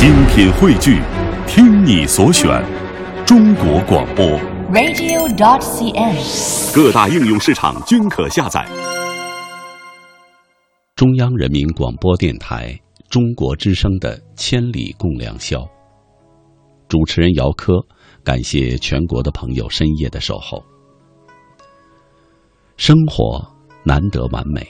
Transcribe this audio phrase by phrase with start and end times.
[0.00, 0.98] 精品汇聚，
[1.46, 2.64] 听你所选，
[3.26, 4.24] 中国广播。
[4.72, 6.74] radio.cn。
[6.74, 8.66] 各大应用市场均可下载。
[10.96, 12.74] 中央人民广播电台
[13.10, 15.58] 中国之声的《千里共良宵》，
[16.88, 17.74] 主持人姚科，
[18.24, 20.64] 感谢全国的朋友深夜的守候。
[22.78, 23.46] 生活
[23.84, 24.66] 难得完美，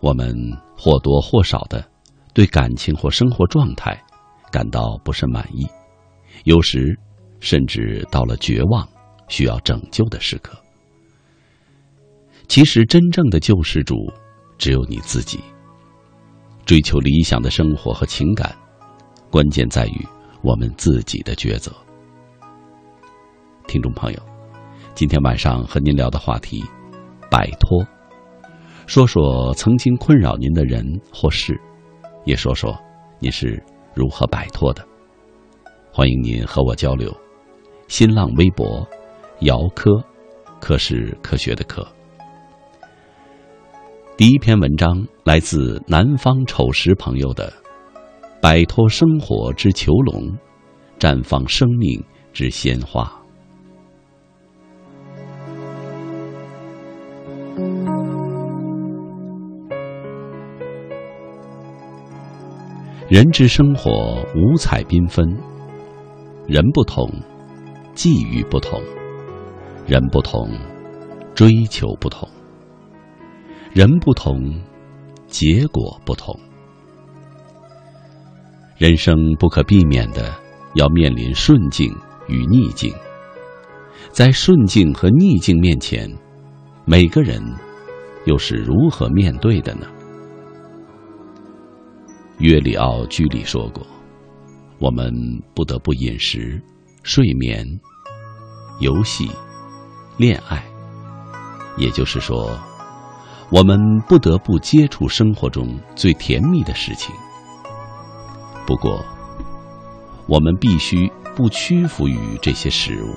[0.00, 0.34] 我们
[0.74, 1.84] 或多或少的
[2.32, 4.02] 对感情或生活状态
[4.50, 5.66] 感到不甚满意，
[6.44, 6.98] 有时
[7.40, 8.88] 甚至到了绝望、
[9.28, 10.58] 需要拯救的时刻。
[12.48, 13.94] 其实，真正的救世主
[14.56, 15.38] 只有你自己。
[16.64, 18.54] 追求理想的生活和情感，
[19.30, 20.06] 关键在于
[20.42, 21.72] 我们自己的抉择。
[23.66, 24.18] 听众朋友，
[24.94, 26.64] 今天晚上和您聊的话题：
[27.30, 27.86] 摆脱。
[28.86, 31.58] 说说曾经困扰您的人或事，
[32.24, 32.74] 也说说
[33.18, 33.62] 您是
[33.98, 34.86] 如何摆脱的。
[35.92, 37.12] 欢迎您和我交流。
[37.88, 38.86] 新浪微博：
[39.40, 39.90] 姚科，
[40.60, 41.84] 科是科学的科。
[44.16, 47.50] 第一篇文章来自南方丑时朋友的
[48.40, 50.32] 《摆脱生活之囚笼，
[51.00, 52.00] 绽放生命
[52.32, 53.02] 之鲜花》。
[63.08, 65.26] 人之生活五彩缤纷，
[66.46, 67.10] 人不同，
[67.94, 68.78] 际遇不同；
[69.86, 70.50] 人不同，
[71.34, 72.28] 追求不同。
[73.72, 74.60] 人不同，
[75.26, 76.38] 结果不同。
[78.76, 80.30] 人生不可避免的
[80.74, 81.90] 要面临顺境
[82.28, 82.92] 与逆境，
[84.10, 86.14] 在顺境和逆境面前，
[86.84, 87.42] 每个人
[88.26, 89.86] 又是如何面对的呢？
[92.38, 93.86] 约里奥居里说过
[94.78, 95.12] ：“我们
[95.54, 96.62] 不得不饮食、
[97.02, 97.66] 睡眠、
[98.78, 99.28] 游戏、
[100.16, 100.62] 恋爱。”
[101.76, 102.58] 也就是说，
[103.50, 103.78] 我们
[104.08, 107.14] 不得不接触生活中最甜蜜的事情。
[108.66, 109.04] 不过，
[110.26, 113.14] 我们必须不屈服于这些食物。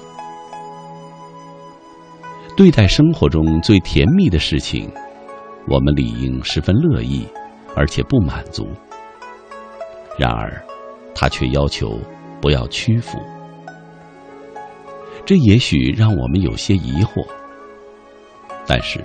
[2.56, 4.92] 对待生活中最甜蜜的事情，
[5.68, 7.28] 我们理应十分乐意，
[7.76, 8.68] 而且不满足。
[10.18, 10.64] 然而，
[11.16, 12.00] 他却要求
[12.42, 13.18] 不要屈服。
[15.26, 17.26] 这也许让我们有些疑惑，
[18.68, 19.04] 但是。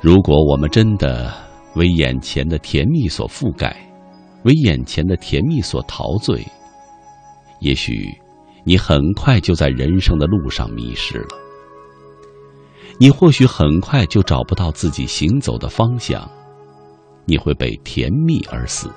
[0.00, 1.32] 如果我们真的
[1.76, 3.76] 为眼前的甜蜜所覆盖，
[4.42, 6.44] 为眼前的甜蜜所陶醉，
[7.60, 8.12] 也许
[8.64, 11.28] 你很快就在人生的路上迷失了。
[12.98, 16.28] 你或许很快就找不到自己行走的方向，
[17.24, 18.90] 你会被甜蜜而死，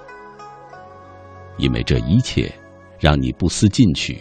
[1.58, 2.54] 因为这一切
[3.00, 4.20] 让你不思进取，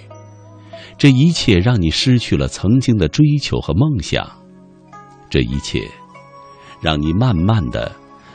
[0.96, 4.28] 这一切让你失去了曾经的追求和梦想，
[5.28, 5.80] 这一切。
[6.80, 7.90] 让你慢慢的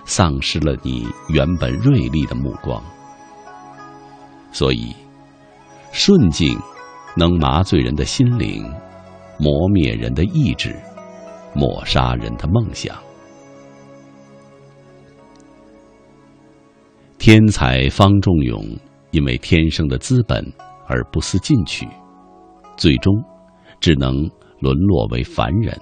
[0.05, 2.81] 丧失了你原本锐利的目光，
[4.51, 4.91] 所以
[5.91, 6.57] 顺境
[7.15, 8.63] 能麻醉人的心灵，
[9.37, 10.75] 磨灭人的意志，
[11.53, 12.97] 抹杀人的梦想。
[17.19, 18.65] 天才方仲永
[19.11, 20.45] 因为天生的资本
[20.87, 21.87] 而不思进取，
[22.77, 23.13] 最终
[23.79, 24.15] 只能
[24.59, 25.79] 沦落为凡人。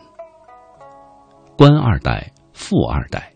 [1.57, 2.31] 官二代。
[2.59, 3.31] 富二代，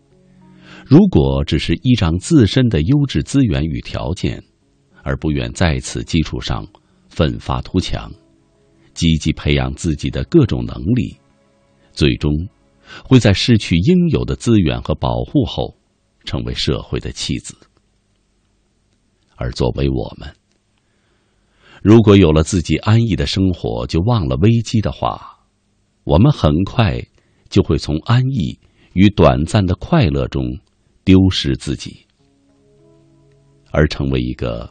[0.84, 4.42] 如果只是依仗自身的优质资源与条件，
[5.04, 6.66] 而不愿在此基础上
[7.08, 8.10] 奋发图强，
[8.94, 11.16] 积极培养自己的各种能力，
[11.92, 12.32] 最终
[13.04, 15.72] 会在失去应有的资源和保护后，
[16.24, 17.56] 成为社会的弃子。
[19.42, 20.32] 而作为我们，
[21.82, 25.40] 如果有了自己安逸的生活就忘了危机的话，
[26.04, 27.02] 我们很快
[27.48, 28.56] 就会从安逸。
[28.94, 30.44] 与短暂的快乐中
[31.02, 32.04] 丢失自己，
[33.70, 34.70] 而成为一个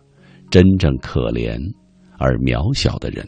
[0.52, 1.60] 真正可怜
[2.20, 3.28] 而渺小的人。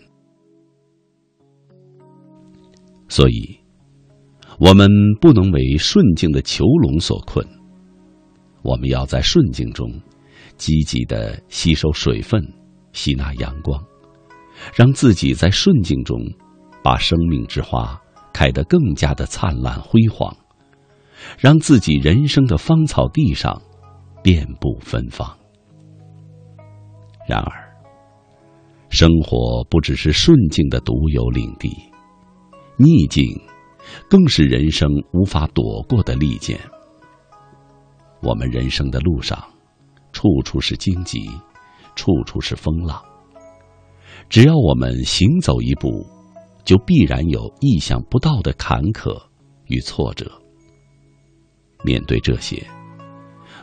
[3.09, 3.57] 所以，
[4.59, 4.87] 我们
[5.19, 7.43] 不能为顺境的囚笼所困，
[8.61, 9.91] 我们要在顺境中
[10.63, 12.41] 积极的吸收水分、
[12.93, 13.83] 吸纳阳光，
[14.73, 16.17] 让自己在顺境中
[16.81, 18.01] 把生命之花
[18.31, 20.33] 开得更加的灿烂辉煌。
[21.37, 23.61] 让自己人生的芳草地上
[24.23, 25.37] 遍布芬芳。
[27.27, 27.75] 然而，
[28.87, 31.69] 生活不只是顺境的独有领地，
[32.77, 33.25] 逆境
[34.09, 36.57] 更是人生无法躲过的利剑。
[38.21, 39.37] 我们人生的路上，
[40.13, 41.29] 处处是荆棘，
[41.95, 43.03] 处处是风浪。
[44.29, 46.07] 只要我们行走一步，
[46.63, 49.21] 就必然有意想不到的坎坷
[49.65, 50.31] 与挫折。
[51.83, 52.65] 面对这些，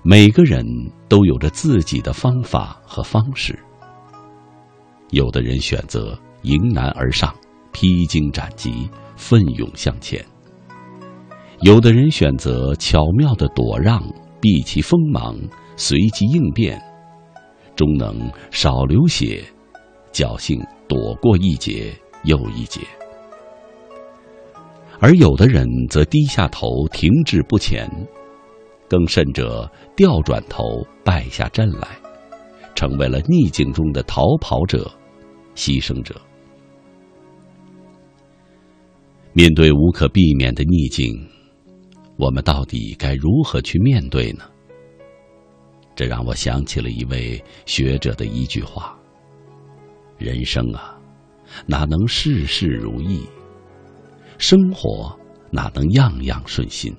[0.02, 0.62] 每个人
[1.08, 3.58] 都有着自己的方法和方式。
[5.10, 7.34] 有的人选择迎难而上，
[7.72, 10.22] 披荆斩棘，奋勇向前；
[11.62, 14.02] 有的人选择巧妙的躲让，
[14.40, 15.36] 避其锋芒，
[15.80, 16.78] 随机应变，
[17.74, 19.42] 终能少流血，
[20.12, 21.90] 侥幸躲过一劫
[22.24, 22.82] 又一劫；
[24.98, 27.88] 而有的人则低下头，停滞不前，
[28.90, 29.66] 更甚者
[29.96, 30.62] 调转头，
[31.02, 31.88] 败下阵来，
[32.74, 34.86] 成为了逆境中的逃跑者。
[35.56, 36.14] 牺牲者，
[39.32, 41.10] 面对无可避免的逆境，
[42.18, 44.44] 我们到底该如何去面对呢？
[46.00, 48.98] 这让我想起了一位学者的一句话
[50.16, 50.98] ：“人生啊，
[51.66, 53.28] 哪能事事如意？
[54.38, 55.14] 生活
[55.50, 56.96] 哪能样样顺心？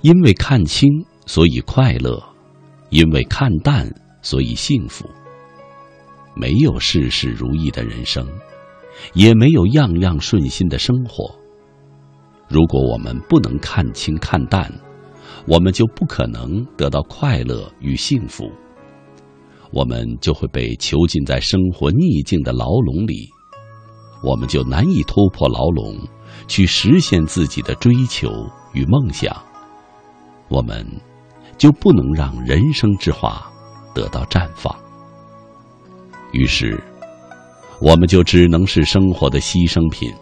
[0.00, 0.88] 因为看清，
[1.26, 2.20] 所以快乐；
[2.90, 3.88] 因为看淡，
[4.20, 5.08] 所以幸福。”
[6.34, 8.26] 没有事事如意的人生，
[9.14, 11.32] 也没有样样顺心的生活。
[12.48, 14.68] 如果我们不能看清看淡，
[15.48, 18.50] 我们就不可能得到快乐与幸福。
[19.70, 23.28] 我们就会被囚禁在生活逆境的牢笼里，
[24.22, 25.96] 我们就难以突破牢笼，
[26.46, 28.28] 去实现自己的追求
[28.74, 29.34] 与梦想。
[30.48, 30.86] 我们
[31.56, 33.50] 就不能让人生之花
[33.94, 34.74] 得到绽放。
[36.32, 36.78] 于是，
[37.80, 40.12] 我们就只能是生活的牺牲品。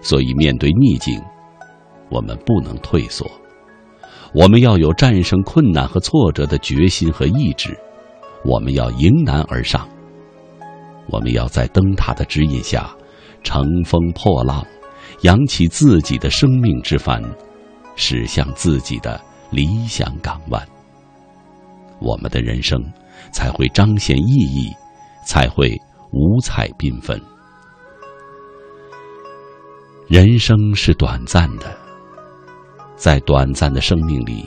[0.00, 1.20] 所以，面对逆境，
[2.08, 3.28] 我们不能退缩，
[4.32, 7.78] 我们要有战胜困难和挫折的决心和意志。
[8.44, 9.88] 我们要迎难而上，
[11.06, 12.94] 我们要在灯塔的指引下，
[13.42, 14.64] 乘风破浪，
[15.22, 17.22] 扬起自己的生命之帆，
[17.96, 19.20] 驶向自己的
[19.50, 20.68] 理想港湾。
[22.00, 22.78] 我们的人生
[23.32, 24.72] 才会彰显意义。
[25.28, 25.78] 才会
[26.10, 27.20] 五彩缤纷。
[30.08, 31.76] 人生是短暂的，
[32.98, 34.44] 在短暂的生命里，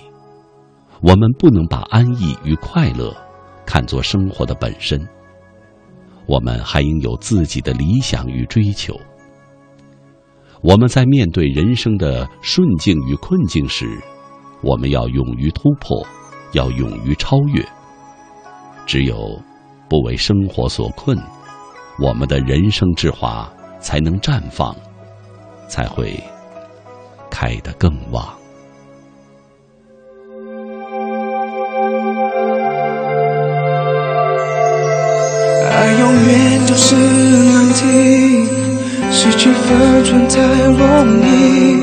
[1.01, 3.15] 我们不能把安逸与快乐
[3.65, 5.00] 看作生活的本身。
[6.27, 8.94] 我们还应有自己的理想与追求。
[10.62, 14.00] 我们在面对人生的顺境与困境时，
[14.62, 16.06] 我们要勇于突破，
[16.51, 17.65] 要勇于超越。
[18.86, 19.42] 只有。
[19.89, 21.21] 不为生活所困，
[22.00, 24.74] 我们的人生之花才能绽放，
[25.68, 26.18] 才会
[27.30, 28.25] 开得更旺。
[35.81, 38.45] 爱永远就是难题，
[39.10, 40.39] 失去分寸太
[40.78, 40.78] 容
[41.25, 41.81] 易，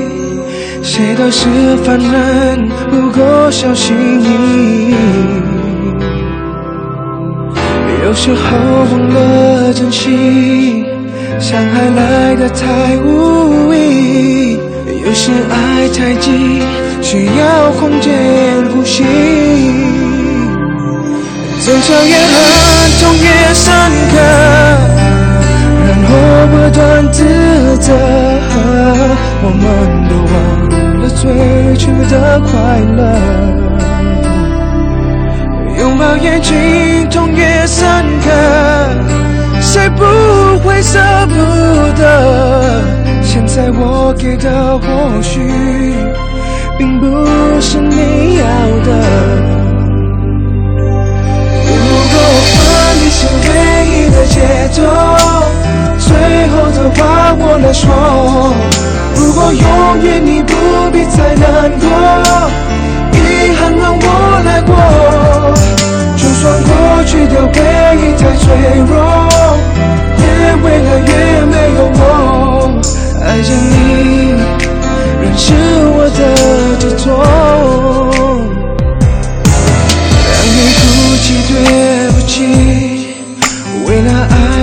[0.85, 1.49] 谁都是
[1.85, 4.27] 凡人，不够小心翼
[4.93, 4.95] 翼。
[8.05, 8.57] 有时候
[8.89, 10.85] 忘了珍惜，
[11.41, 14.57] 伤害来的太无意；
[15.05, 16.63] 有时爱太急，
[17.03, 18.15] 需要空间
[18.73, 19.03] 呼吸。
[21.67, 23.73] 争吵也很，痛也深
[24.11, 24.15] 刻，
[25.87, 26.11] 然后
[26.51, 26.79] 不断
[27.13, 27.19] 自
[27.79, 27.87] 责。
[29.41, 29.63] 我们
[30.09, 30.35] 都忘
[31.01, 31.23] 了最
[31.77, 32.51] 初的快
[32.97, 33.01] 乐。
[35.79, 37.87] 拥抱眼睛，痛越深
[38.25, 38.27] 刻，
[39.61, 40.03] 谁不
[40.67, 41.35] 会舍不
[42.01, 42.83] 得？
[43.23, 45.41] 现在我给的或许
[46.77, 47.07] 并不
[47.61, 48.45] 是你要
[48.85, 49.58] 的。
[53.09, 53.33] 你是唯
[53.89, 54.37] 一的解
[54.75, 54.85] 脱，
[55.97, 56.13] 最
[56.49, 57.89] 后的话我来说。
[59.17, 59.67] 如果永
[60.05, 60.53] 远你不
[60.93, 61.89] 必再难过。
[63.15, 63.17] 遗
[63.57, 64.05] 憾让我
[64.45, 64.77] 来过，
[66.19, 66.69] 就算过
[67.07, 67.57] 去的回
[67.97, 68.45] 忆太脆
[68.87, 68.93] 弱，
[70.19, 70.23] 也
[70.63, 71.11] 未来越
[71.47, 72.03] 没有我。
[73.25, 74.37] 爱着你，
[75.23, 75.47] 仍是
[75.97, 76.21] 我的
[76.79, 77.07] 执着。
[80.31, 80.79] 让你哭
[81.23, 81.53] 泣对
[82.13, 82.37] 不起，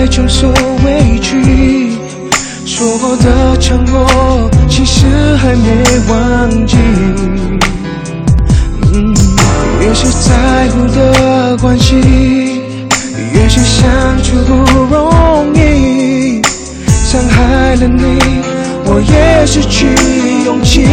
[0.07, 0.47] 承受
[0.85, 1.91] 委屈，
[2.65, 5.05] 说过的承诺，其实
[5.37, 6.77] 还没忘记。
[8.93, 9.13] 嗯
[9.81, 11.95] 越是在乎的关系，
[13.33, 13.83] 越是相
[14.23, 14.53] 处不
[14.93, 16.41] 容易。
[16.87, 18.19] 伤害了你，
[18.85, 19.87] 我也失去
[20.45, 20.83] 勇气。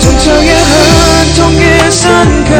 [0.00, 0.76] 争吵越狠，
[1.36, 2.02] 痛越深
[2.48, 2.50] 刻，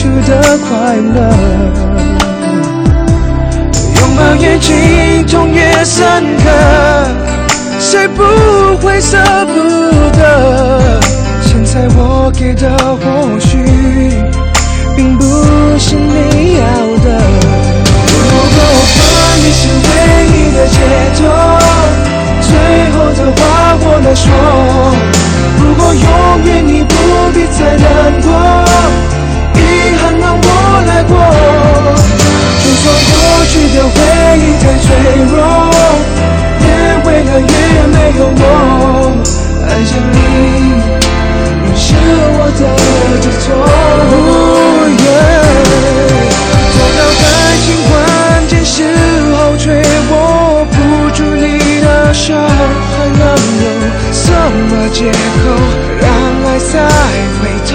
[0.00, 0.32] 出的
[0.66, 1.18] 快乐，
[3.96, 6.44] 拥抱越紧痛越深刻，
[7.78, 8.24] 谁不
[8.78, 9.52] 会舍不
[10.18, 10.98] 得？
[11.42, 13.58] 现在我给的或许
[14.96, 15.22] 并不
[15.78, 16.64] 是你要
[17.04, 17.20] 的，
[18.08, 18.20] 如
[18.56, 18.58] 果
[18.96, 19.04] 分
[19.44, 19.90] 离是唯
[20.32, 20.76] 一的解
[21.18, 21.20] 脱，
[22.40, 22.48] 最
[22.94, 23.38] 后的话
[23.82, 24.24] 我来说，
[25.58, 26.08] 如果永
[26.46, 26.90] 远你不
[27.34, 27.86] 必再难
[28.22, 28.59] 过。
[34.90, 34.98] 脆
[35.30, 35.34] 弱，
[36.60, 36.66] 也
[37.04, 37.54] 为了越
[37.86, 38.42] 没有我，
[39.64, 40.16] 爱着你，
[41.62, 41.84] 仍是
[42.36, 42.60] 我的
[43.20, 43.48] 执着。
[46.74, 47.24] 走到感
[47.62, 47.90] 情关
[48.48, 48.74] 键时
[49.32, 49.64] 候，却
[50.10, 50.12] 握
[50.66, 50.74] 不
[51.14, 51.46] 住你
[51.80, 53.22] 的手，还能
[53.62, 53.66] 有
[54.12, 54.24] 什
[54.68, 55.14] 么借口
[56.00, 56.04] 让
[56.46, 56.72] 爱再
[57.38, 57.72] 回头？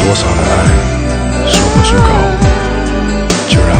[0.00, 0.50] 多少的爱，
[1.46, 2.08] 说不出口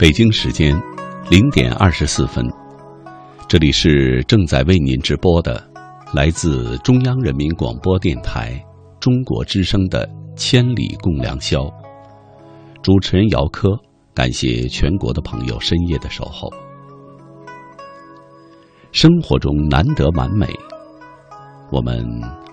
[0.00, 0.74] 北京时间
[1.28, 2.42] 零点二十四分，
[3.46, 5.62] 这里是正在为您直播的
[6.14, 8.58] 来自中央人民广播电台
[8.98, 11.64] 中国之声的《千里共良宵》。
[12.80, 13.68] 主持人姚科，
[14.14, 16.48] 感谢全国的朋友深夜的守候。
[18.92, 20.48] 生活中难得完美，
[21.70, 22.02] 我们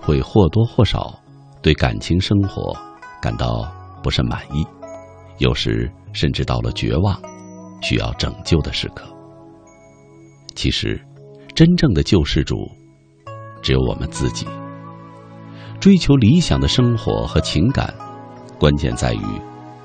[0.02, 1.18] 会或多或少
[1.62, 2.76] 对感情生活
[3.22, 3.66] 感到
[4.02, 4.66] 不甚满意，
[5.38, 7.18] 有时甚至到了绝望。
[7.80, 9.04] 需要拯救的时刻，
[10.54, 11.00] 其实，
[11.54, 12.56] 真正的救世主
[13.62, 14.46] 只有我们自己。
[15.80, 17.94] 追求理想的生活和情感，
[18.58, 19.22] 关键在于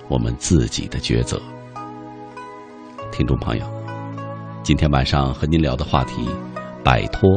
[0.09, 1.39] 我们自己的抉择。
[3.11, 3.65] 听众朋友，
[4.63, 6.27] 今天晚上和您聊的话题，
[6.83, 7.29] 摆脱，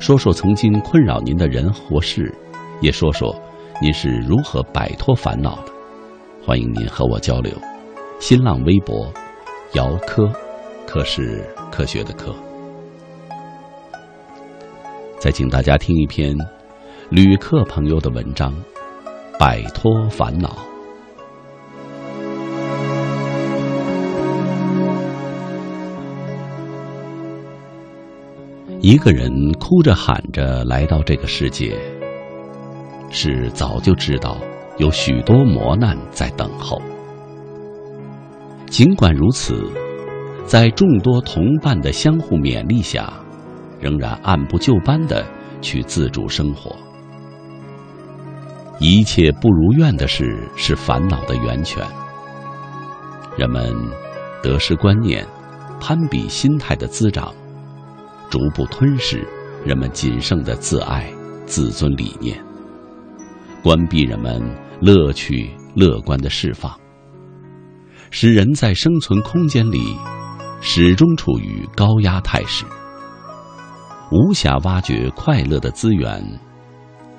[0.00, 2.34] 说说曾经困扰您的人或事，
[2.80, 3.32] 也说说
[3.80, 5.72] 您是如何摆脱烦恼的。
[6.44, 7.52] 欢迎您和我交流。
[8.18, 9.10] 新浪微博。
[9.74, 10.28] 姚科，
[10.84, 12.34] 科是科学的科。
[15.20, 16.36] 再请大家听一篇
[17.08, 18.52] 旅客朋友的文章，
[19.38, 20.48] 《摆脱烦恼》。
[28.80, 31.78] 一个人哭着喊着来到这个世界，
[33.08, 34.36] 是早就知道
[34.78, 36.82] 有许多磨难在等候。
[38.70, 39.68] 尽管如此，
[40.46, 43.12] 在众多同伴的相互勉励下，
[43.80, 45.26] 仍然按部就班的
[45.60, 46.74] 去自主生活。
[48.78, 51.84] 一切不如愿的事是烦恼的源泉。
[53.36, 53.74] 人们
[54.40, 55.26] 得失观念、
[55.80, 57.34] 攀比心态的滋长，
[58.30, 59.26] 逐步吞噬
[59.64, 61.12] 人们仅剩的自爱、
[61.44, 62.40] 自尊理念，
[63.64, 64.40] 关闭人们
[64.80, 66.79] 乐趣、乐观的释放。
[68.10, 69.96] 使人在生存空间里
[70.60, 72.64] 始终处于高压态势，
[74.10, 76.22] 无暇挖掘快乐的资源，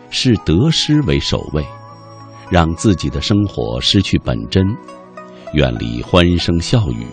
[0.10, 1.66] 视得失为首位，
[2.50, 4.64] 让自己的生活失去本真，
[5.54, 7.08] 远离欢声笑语，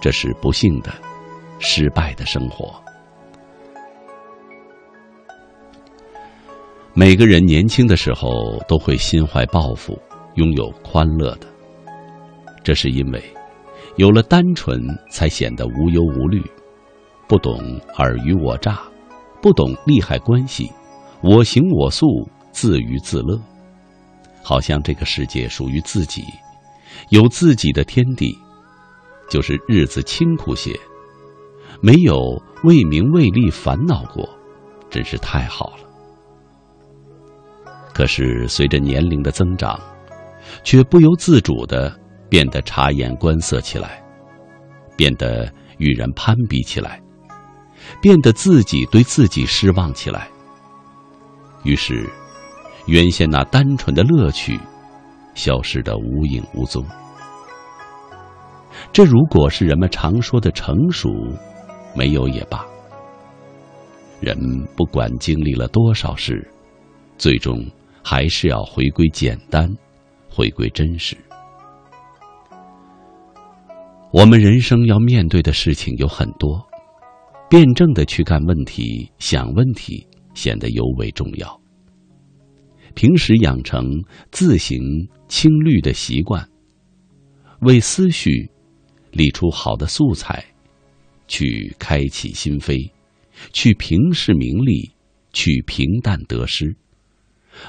[0.00, 0.90] 这是不幸的、
[1.58, 2.72] 失败的生活。
[6.94, 9.98] 每个人年轻的时候都会心怀抱负，
[10.36, 11.51] 拥有欢乐的。
[12.62, 13.22] 这是因为
[13.96, 16.42] 有了单纯，才显得无忧无虑，
[17.28, 17.58] 不懂
[17.98, 18.80] 尔虞我诈，
[19.42, 20.70] 不懂利害关系，
[21.22, 22.06] 我行我素，
[22.52, 23.38] 自娱自乐，
[24.42, 26.24] 好像这个世界属于自己，
[27.10, 28.38] 有自己的天地，
[29.28, 30.78] 就是日子清苦些，
[31.80, 34.28] 没有为名为利烦恼过，
[34.88, 35.82] 真是太好了。
[37.92, 39.78] 可是随着年龄的增长，
[40.64, 42.00] 却不由自主的。
[42.32, 44.02] 变得察言观色起来，
[44.96, 46.98] 变得与人攀比起来，
[48.00, 50.26] 变得自己对自己失望起来。
[51.62, 52.08] 于是，
[52.86, 54.58] 原先那单纯的乐趣，
[55.34, 56.82] 消失得无影无踪。
[58.94, 61.10] 这如果是人们常说的成熟，
[61.94, 62.64] 没有也罢。
[64.20, 64.34] 人
[64.74, 66.50] 不管经历了多少事，
[67.18, 67.62] 最终
[68.02, 69.68] 还是要回归简单，
[70.30, 71.14] 回归真实。
[74.12, 76.62] 我们人生要面对的事情有很多，
[77.48, 81.58] 辩证的去看问题、想问题，显得尤为重要。
[82.94, 83.86] 平时养成
[84.30, 84.78] 自行
[85.28, 86.46] 清虑的习惯，
[87.62, 88.50] 为思绪
[89.12, 90.44] 理出好的素材，
[91.26, 92.90] 去开启心扉，
[93.54, 94.90] 去平视名利，
[95.32, 96.76] 去平淡得失，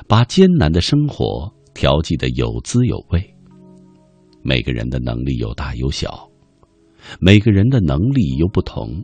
[0.10, 3.34] 把艰难的生活调剂的有滋有味。
[4.42, 6.30] 每个人的能力有大有小。
[7.20, 9.04] 每个人的能力又不同，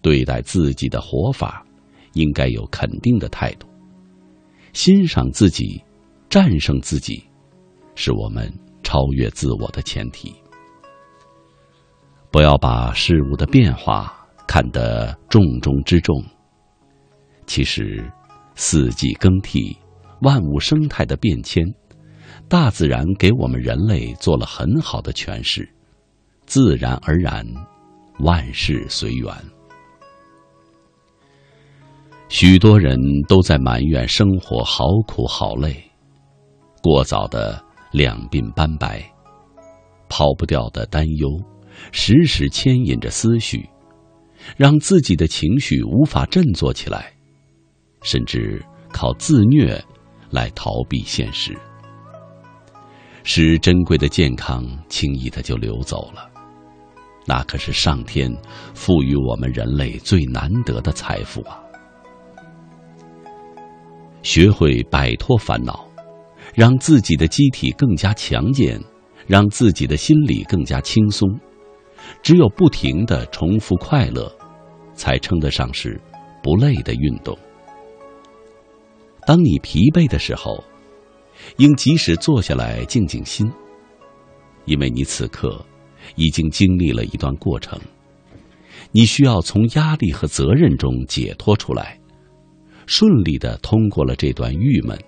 [0.00, 1.64] 对待自己的活法，
[2.12, 3.66] 应该有肯定的态度。
[4.72, 5.82] 欣赏自己，
[6.28, 7.22] 战胜自己，
[7.94, 10.34] 是我们超越自我的前提。
[12.30, 14.12] 不要把事物的变化
[14.46, 16.22] 看得重中之重。
[17.46, 18.04] 其实，
[18.54, 19.76] 四季更替、
[20.22, 21.64] 万物生态的变迁，
[22.48, 25.68] 大自然给我们人类做了很好的诠释。
[26.46, 27.44] 自然而然，
[28.20, 29.32] 万事随缘。
[32.28, 35.82] 许多人都在埋怨生活好苦好累，
[36.82, 39.02] 过早的两鬓斑白，
[40.08, 41.28] 抛不掉的担忧，
[41.92, 43.68] 时时牵引着思绪，
[44.56, 47.12] 让自己的情绪无法振作起来，
[48.02, 48.60] 甚至
[48.92, 49.80] 靠自虐
[50.30, 51.56] 来逃避现实，
[53.22, 56.33] 使珍贵的健康轻易的就流走了。
[57.26, 58.30] 那可是上天
[58.74, 61.58] 赋予我们人类最难得的财富啊！
[64.22, 65.88] 学会摆脱烦恼，
[66.54, 68.80] 让自己的机体更加强健，
[69.26, 71.28] 让自己的心理更加轻松。
[72.22, 74.30] 只有不停的重复快乐，
[74.94, 75.98] 才称得上是
[76.42, 77.36] 不累的运动。
[79.26, 80.62] 当你疲惫的时候，
[81.56, 83.50] 应及时坐下来静静心，
[84.66, 85.64] 因为你此刻。
[86.16, 87.78] 已经经历了一段过程，
[88.92, 91.98] 你需要从压力和责任中解脱出来，
[92.86, 94.98] 顺利的通过了这段郁闷，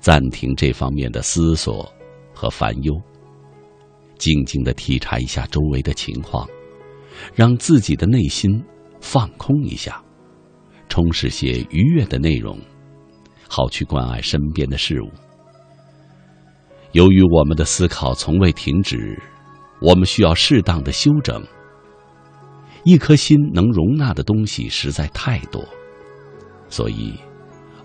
[0.00, 1.90] 暂停这方面的思索
[2.34, 2.94] 和烦忧，
[4.18, 6.46] 静静的体察一下周围的情况，
[7.34, 8.62] 让自己的内心
[9.00, 10.02] 放空一下，
[10.88, 12.58] 充实些愉悦的内容，
[13.48, 15.08] 好去关爱身边的事物。
[16.92, 19.18] 由于我们的思考从未停止。
[19.80, 21.42] 我们需要适当的休整。
[22.84, 25.64] 一颗心能容纳的东西实在太多，
[26.68, 27.14] 所以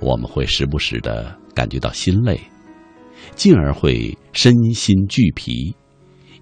[0.01, 2.37] 我们会时不时的感觉到心累，
[3.33, 5.73] 进而会身心俱疲，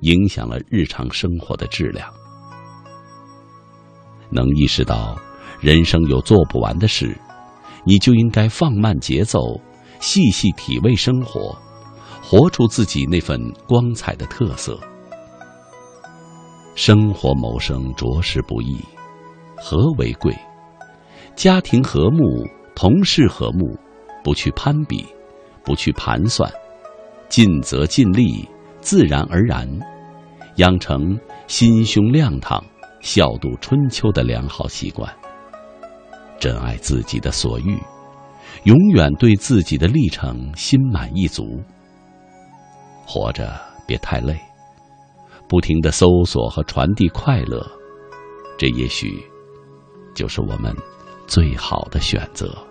[0.02, 2.12] 影响了日常生活的质量。
[4.32, 5.16] 能意识到
[5.62, 7.16] 人生有做不完的事，
[7.86, 9.40] 你就应该放慢节奏，
[10.00, 11.56] 细细体味生活，
[12.24, 14.80] 活出自己那份光彩的特色。
[16.78, 18.78] 生活谋生着实不易，
[19.56, 20.32] 和为贵？
[21.36, 23.76] 家庭和睦，同事和睦，
[24.24, 25.04] 不去攀比，
[25.66, 26.48] 不去盘算，
[27.30, 28.48] 尽责尽力，
[28.80, 29.68] 自然而然，
[30.58, 32.64] 养成心胸亮堂、
[33.02, 35.12] 笑度春秋的良好习惯。
[36.38, 37.76] 珍爱自己的所欲，
[38.66, 41.60] 永远对自己的历程心满意足。
[43.04, 44.40] 活着别太累。
[45.48, 47.66] 不停的搜索和传递快乐，
[48.58, 49.24] 这也许
[50.14, 50.76] 就是我们
[51.26, 52.67] 最好的选择。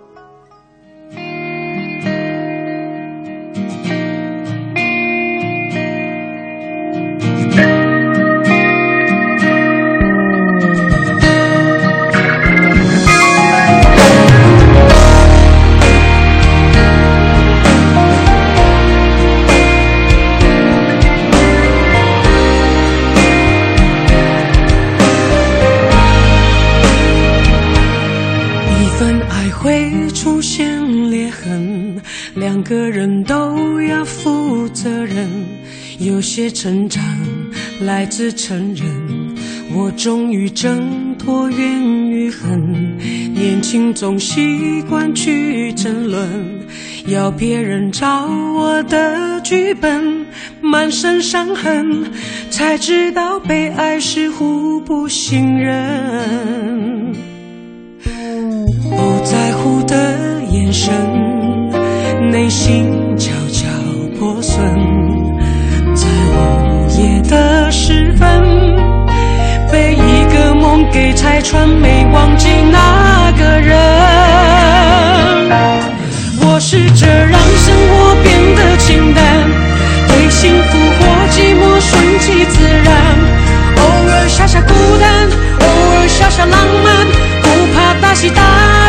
[38.36, 38.86] 承认，
[39.74, 42.96] 我终于挣脱怨与恨。
[43.34, 46.28] 年轻总习惯去争论，
[47.06, 50.26] 要别人照我的剧本，
[50.60, 52.04] 满身伤痕，
[52.50, 57.12] 才知道被爱是互不信任。
[58.02, 60.92] 不在乎的眼神，
[62.30, 62.84] 内心
[71.36, 73.76] 拆穿，没忘记那个人。
[76.40, 79.22] 我试着让生活变得清淡，
[80.08, 82.88] 对幸福或寂寞顺其自然。
[83.76, 85.28] 偶尔傻傻孤单，
[85.60, 87.04] 偶尔傻傻浪漫，
[87.42, 88.40] 不怕大喜大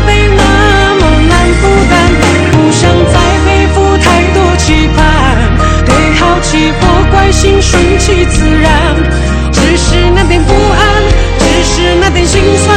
[0.07, 0.41] 悲那
[1.01, 1.99] 么难负担，
[2.53, 5.03] 不想再背负太多期盼。
[5.85, 8.71] 对好奇或关心，顺其自然。
[9.51, 10.96] 只是难免不安，
[12.49, 12.76] 那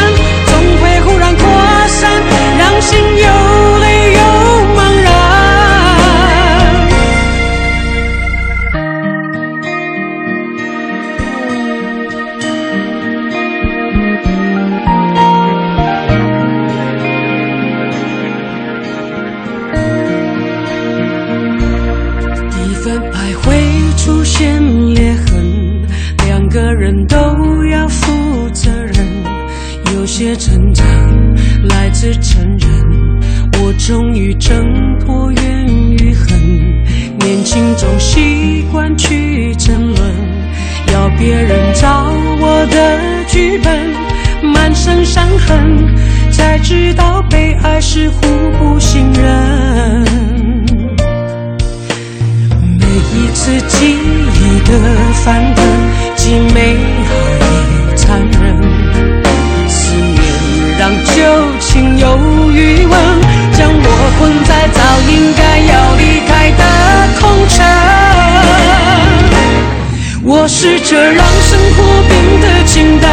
[70.63, 73.11] 试着让生活变得清淡，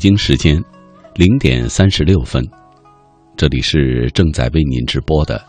[0.00, 0.58] 北京时间
[1.14, 2.42] 零点三十六分，
[3.36, 5.44] 这里是正在为您直播的，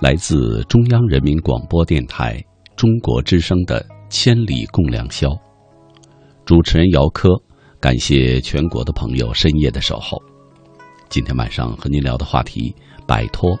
[0.00, 2.44] 来自中央人民广播电台
[2.74, 5.28] 中国之声的《千里共良宵》。
[6.44, 7.28] 主持人姚科，
[7.78, 10.20] 感谢全国的朋友深夜的守候。
[11.08, 12.74] 今天晚上和您聊的话题：
[13.06, 13.56] 摆脱，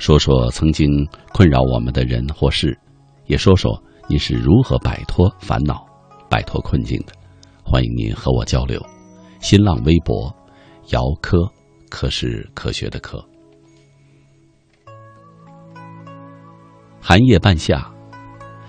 [0.00, 0.88] 说说曾经
[1.32, 2.76] 困扰我们的人或事，
[3.26, 5.86] 也说说你是如何摆脱烦恼、
[6.28, 7.12] 摆脱困境的。
[7.62, 8.84] 欢迎您和我交流。
[9.42, 10.32] 新浪微博，
[10.90, 11.50] 姚科，
[11.90, 13.22] 科是科学的科。
[17.00, 17.92] 寒夜半夏，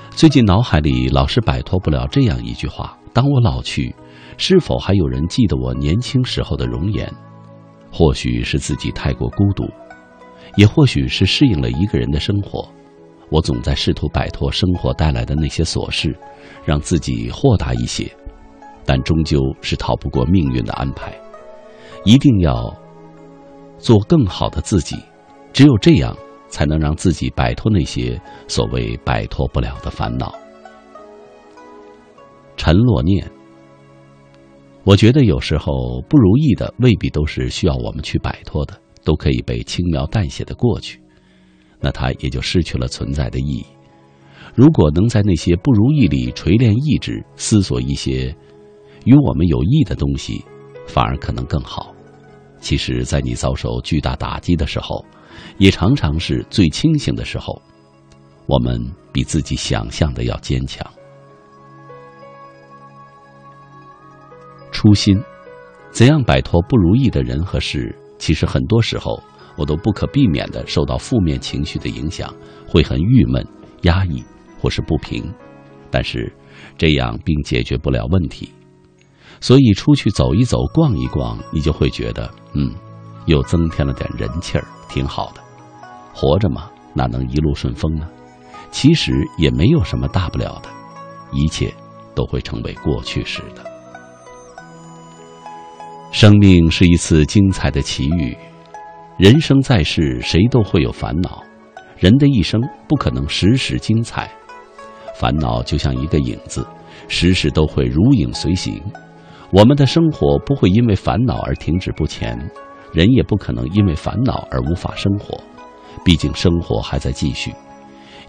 [0.10, 3.96] 最近脑海里老是摆脱不了这样一句话：当我老去，
[4.40, 7.08] 是否还有人记得我年轻时候的容颜？
[7.92, 9.64] 或许是自己太过孤独，
[10.58, 12.68] 也或许是适应了一个人的生活。
[13.30, 16.18] 我总在试图摆脱生活带来的那些琐事，
[16.66, 18.12] 让自己豁达一些，
[18.86, 21.14] 但终究是逃不过命运的安排。
[22.06, 22.76] 一定要
[23.78, 24.98] 做更好的自己，
[25.54, 26.16] 只有这样，
[26.50, 30.34] 才能让自己摆脱那些所谓摆脱不了的烦恼。
[32.58, 33.30] 陈洛念，
[34.84, 41.02] 我觉得有时候不如意的未必都是需要我们去摆脱的，都可以被轻描淡写的过去。
[41.80, 43.66] 那它也就失去了存在的意义。
[44.56, 48.34] 如果能在那些不如意里锤炼意志，思索一些
[49.06, 50.44] 与我们有益的东西，
[50.88, 51.94] 反而可能更好。
[52.60, 55.04] 其实，在你遭受巨大打击的时候，
[55.58, 57.62] 也常常是最清醒的时候。
[58.46, 58.80] 我们
[59.12, 60.86] 比自己想象的要坚强。
[64.72, 65.18] 初心，
[65.92, 67.96] 怎样摆脱不如意的人和事？
[68.18, 69.22] 其实很多时候。
[69.56, 72.34] 我都不可避免的受到负面情绪的影响，
[72.68, 73.48] 会很郁闷、
[73.84, 74.24] 压抑
[74.60, 75.32] 或是不平，
[75.92, 76.34] 但是
[76.76, 78.52] 这样并解决不了问题。
[79.44, 82.74] 所以出去走一走、逛一逛，你就会觉得，嗯，
[83.26, 85.42] 又增添了点人气儿，挺好的。
[86.14, 88.08] 活着嘛，哪能一路顺风呢？
[88.72, 90.70] 其实也没有什么大不了的，
[91.34, 91.74] 一切
[92.16, 93.70] 都会成为过去式的。
[96.14, 98.38] 生命是一次精彩的奇遇。
[99.18, 101.44] 人生在世，谁都会有烦恼。
[101.98, 104.32] 人的一生不可能时时精彩，
[105.20, 106.66] 烦恼就像一个影子，
[107.10, 108.82] 时时都会如影随形。
[109.54, 112.36] 我们的生活不会因为烦恼而停止不前，
[112.92, 115.40] 人也不可能因为烦恼而无法生活。
[116.04, 117.54] 毕竟生活还在继续。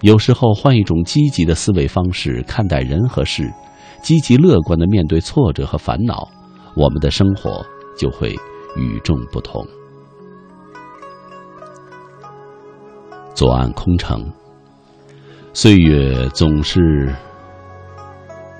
[0.02, 3.50] 有时候换一种积极的思维方式看待人和事，
[4.02, 6.28] 积极乐观的面对挫折和烦恼，
[6.76, 7.64] 我们的生活
[7.96, 8.36] 就会
[8.76, 9.66] 与众不同。
[13.32, 14.30] 左岸空城，
[15.54, 17.10] 岁月总是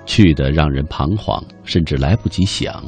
[0.07, 2.85] 去的让人彷徨，甚至来不及想，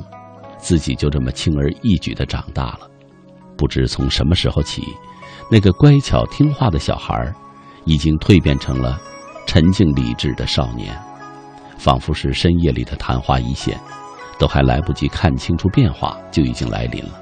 [0.59, 2.81] 自己就这么轻而易举的长大了。
[3.57, 4.83] 不知从什么时候起，
[5.51, 7.33] 那个乖巧听话的小孩，
[7.85, 9.01] 已经蜕变成了
[9.47, 10.95] 沉静理智的少年，
[11.79, 13.79] 仿佛是深夜里的昙花一现，
[14.39, 17.21] 都还来不及看清楚变化，就已经来临了。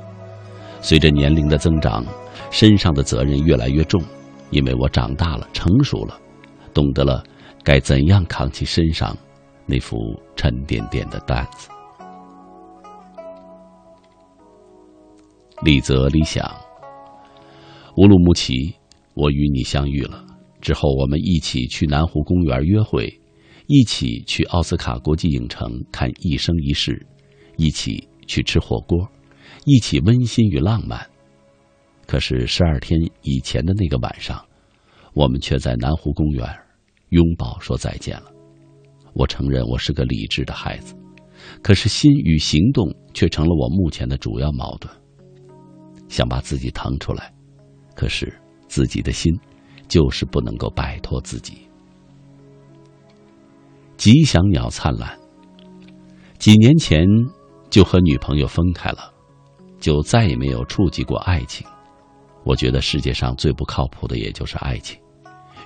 [0.81, 2.05] 随着年龄的增长，
[2.51, 4.03] 身上的责任越来越重。
[4.51, 6.17] 因为我长大了，成熟了，
[6.73, 7.25] 懂得了
[7.65, 9.17] 该怎样扛起身上
[9.67, 9.97] 那副
[10.37, 11.69] 沉甸甸的担子。
[15.63, 16.45] 李泽理想，
[17.97, 18.75] 乌鲁木齐，
[19.15, 20.25] 我与你相遇了。
[20.61, 23.09] 之后，我们一起去南湖公园约会，
[23.67, 26.93] 一起去奥斯卡国际影城看《一生一世》，
[27.57, 29.09] 一起去吃火锅，
[29.65, 31.09] 一起温馨与浪漫。
[32.07, 34.45] 可是十二天以前的那个晚上，
[35.15, 36.47] 我们却在南湖公园
[37.11, 38.34] 拥抱说再见了。
[39.15, 40.95] 我承认我是个理智的孩子，
[41.63, 44.93] 可是心与行动却成了我目前的主要矛盾。
[46.09, 47.33] 想把自己腾出来，
[47.95, 48.33] 可是
[48.69, 49.33] 自己的心
[49.89, 51.59] 就是不能够摆脱自己。
[53.97, 55.19] 吉祥鸟灿烂，
[56.39, 57.07] 几年前
[57.71, 59.13] 就和女朋友分开了，
[59.81, 61.67] 就再也没有触及过爱情。
[62.45, 65.01] 我觉得世界上最不靠谱的也就是爱情，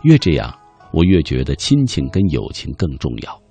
[0.03, 0.57] 越这样，
[0.93, 3.43] 我越觉得亲情跟友情更重要。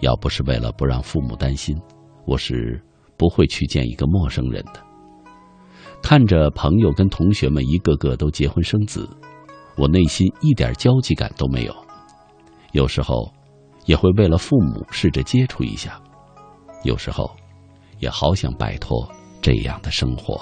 [0.00, 1.76] 要不是为了不让父母担心，
[2.24, 2.80] 我是
[3.16, 4.80] 不会去见一个陌生人的。
[6.00, 9.08] 看着朋友跟同学们一个个都结婚生子，
[9.76, 11.74] 我内心一点交集感都没有。
[12.72, 13.32] 有时候，
[13.86, 16.00] 也会为了父母试着接触一下，
[16.84, 17.34] 有时候，
[17.98, 19.10] 也好想摆脱
[19.42, 20.40] 这样的生活。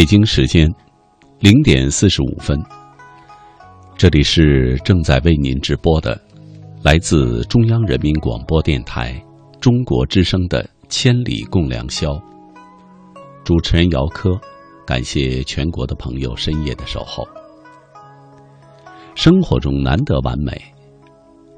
[0.00, 0.66] 北京时间
[1.40, 2.58] 零点四十五分，
[3.98, 6.18] 这里是正在为您直播的，
[6.82, 9.22] 来自中央人民广播电台
[9.60, 12.12] 中国之声的《千里共良宵》。
[13.44, 14.30] 主持人姚科，
[14.86, 17.28] 感谢全国的朋友深夜的守候。
[19.14, 20.58] 生活中难得完美，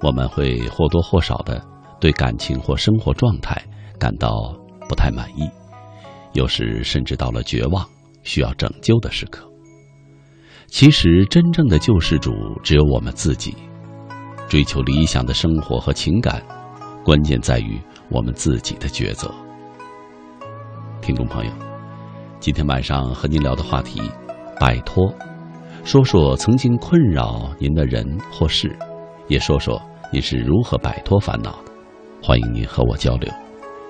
[0.00, 1.64] 我们会或多或少的
[2.00, 3.56] 对感情或生活状态
[4.00, 4.52] 感到
[4.88, 5.48] 不太满意，
[6.32, 7.88] 有时甚至到了绝望。
[8.22, 9.44] 需要拯救的时刻，
[10.68, 12.32] 其实真正的救世主
[12.62, 13.54] 只有我们自己。
[14.48, 16.42] 追求理想的生活和情感，
[17.04, 17.80] 关键在于
[18.10, 19.28] 我们自己的抉择。
[21.00, 21.52] 听众朋友，
[22.38, 24.00] 今天晚上和您聊的话题，
[24.60, 25.12] 摆脱，
[25.84, 28.76] 说说曾经困扰您的人或事，
[29.26, 29.80] 也说说
[30.12, 31.72] 你是如何摆脱烦恼的。
[32.22, 33.28] 欢迎您和我交流。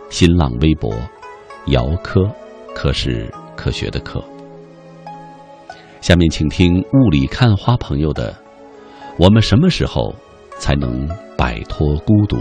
[0.09, 0.95] 新浪微博，
[1.67, 2.31] 姚科，
[2.75, 3.31] 科是。
[3.55, 4.25] 科学的科。
[6.03, 8.37] 下面请听雾里看花朋友的：
[9.21, 10.13] 我们什么时候
[10.59, 12.39] 才能摆脱孤独？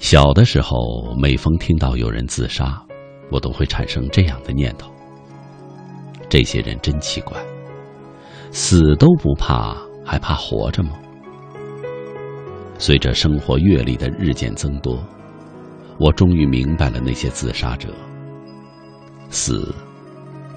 [0.00, 2.82] 小的时候，每逢听到有人自杀，
[3.30, 4.90] 我都会产生这样的念头：
[6.28, 7.38] 这些人真奇怪，
[8.50, 10.98] 死都不怕，还怕活着吗？
[12.76, 14.98] 随着生活阅历的日渐增多，
[15.98, 17.88] 我终于明白了那些自杀者。
[19.28, 19.74] 死，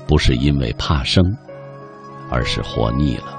[0.08, 1.24] 不是因为怕生，
[2.30, 3.38] 而是活腻了。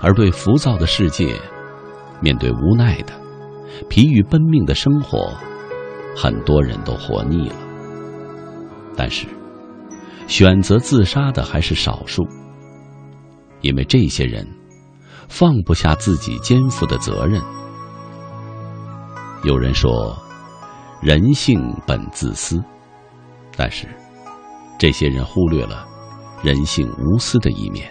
[0.00, 1.36] 而对浮躁的世界，
[2.20, 3.12] 面对无奈的、
[3.88, 5.32] 疲于奔命的生活，
[6.16, 7.56] 很多人都活腻了。
[8.96, 9.26] 但是，
[10.26, 12.26] 选择自杀的还是少数，
[13.60, 14.46] 因为这些人。
[15.30, 17.38] 放不下自己肩负的责任。
[19.44, 20.16] 有人说，
[21.00, 22.62] 人性本自私，
[23.56, 23.86] 但是
[24.78, 25.86] 这些人忽略了
[26.42, 27.88] 人性无私的一面。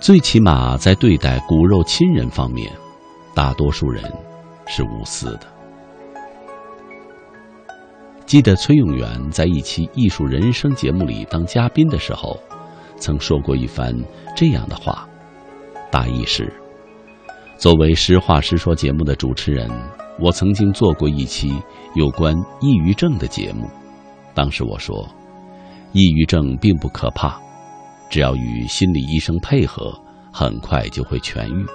[0.00, 2.72] 最起码在对待骨肉亲人方面，
[3.34, 4.04] 大多数人
[4.66, 5.40] 是无私的。
[8.24, 12.38] 记得崔永元在一期《艺术人生》节目里当嘉宾的时候，
[12.96, 13.92] 曾说过一番
[14.36, 15.08] 这样的话，
[15.90, 16.52] 大意是：
[17.56, 19.68] 作为《实话实说》节目的主持人，
[20.20, 21.52] 我曾经做过一期
[21.94, 23.68] 有关抑郁症的节目。
[24.34, 25.06] 当时我说，
[25.92, 27.40] 抑郁症并不可怕，
[28.10, 29.92] 只要与心理医生配合，
[30.32, 31.66] 很快就会痊愈。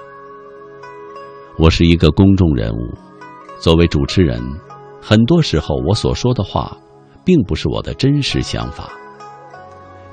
[1.58, 2.78] 我是一个公众人物，
[3.60, 4.42] 作为主持人。
[5.02, 6.78] 很多时候，我所说的话，
[7.26, 8.90] 并不是我的真实想法。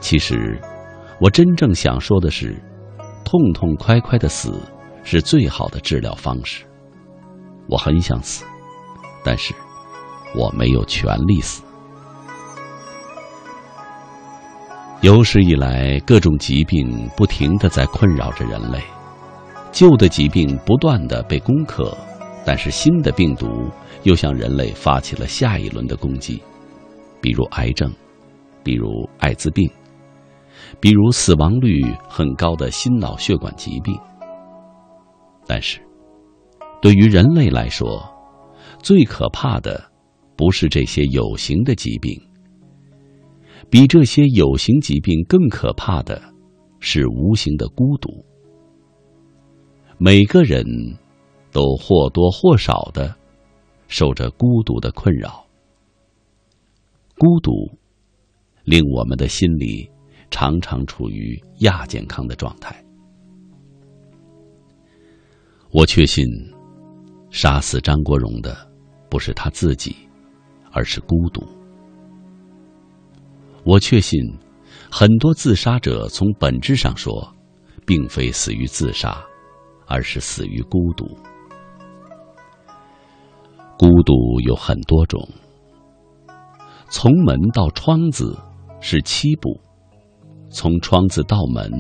[0.01, 0.61] 其实，
[1.21, 2.61] 我真正想说的是，
[3.25, 4.61] 痛痛快快的死
[5.05, 6.65] 是最好的治疗方式。
[7.71, 8.45] 我很想死，
[9.25, 9.55] 但是
[10.35, 11.63] 我没有权利死。
[15.01, 18.83] 有史以来，各种疾病不停的在困扰着人类，
[19.73, 21.97] 旧的疾病不断的被攻克，
[22.45, 23.71] 但是新的病毒。
[24.03, 26.43] 又向人类发起了下一轮的攻击，
[27.21, 27.93] 比如癌症，
[28.65, 29.71] 比如艾滋病，
[30.81, 33.95] 比如死亡率很高的心脑血管疾病。
[35.47, 35.83] 但是，
[36.81, 38.03] 对于人类来说，
[38.83, 39.91] 最可怕的
[40.37, 42.21] 不是这些有形的疾病，
[43.69, 46.23] 比这些有形疾病更可怕的
[46.79, 48.09] 是无形的孤独。
[49.99, 50.65] 每个人
[51.53, 53.17] 都或多或少的。
[53.93, 55.45] 受着孤独的困扰，
[57.19, 57.51] 孤独
[58.63, 59.91] 令我们的心理
[60.31, 62.81] 常常处于亚健康的状态。
[65.73, 66.25] 我确信，
[67.31, 68.57] 杀死张国荣的
[69.09, 69.97] 不是他自己，
[70.73, 71.43] 而是孤独。
[73.65, 74.19] 我确信，
[74.91, 77.13] 很多自杀者从本质上说，
[77.87, 79.23] 并非死于自杀，
[79.87, 81.07] 而是死于孤独。
[83.79, 85.21] 孤独有很多种。
[86.89, 88.37] 从门到窗子
[88.81, 89.61] 是七步，
[90.51, 91.71] 从窗子到门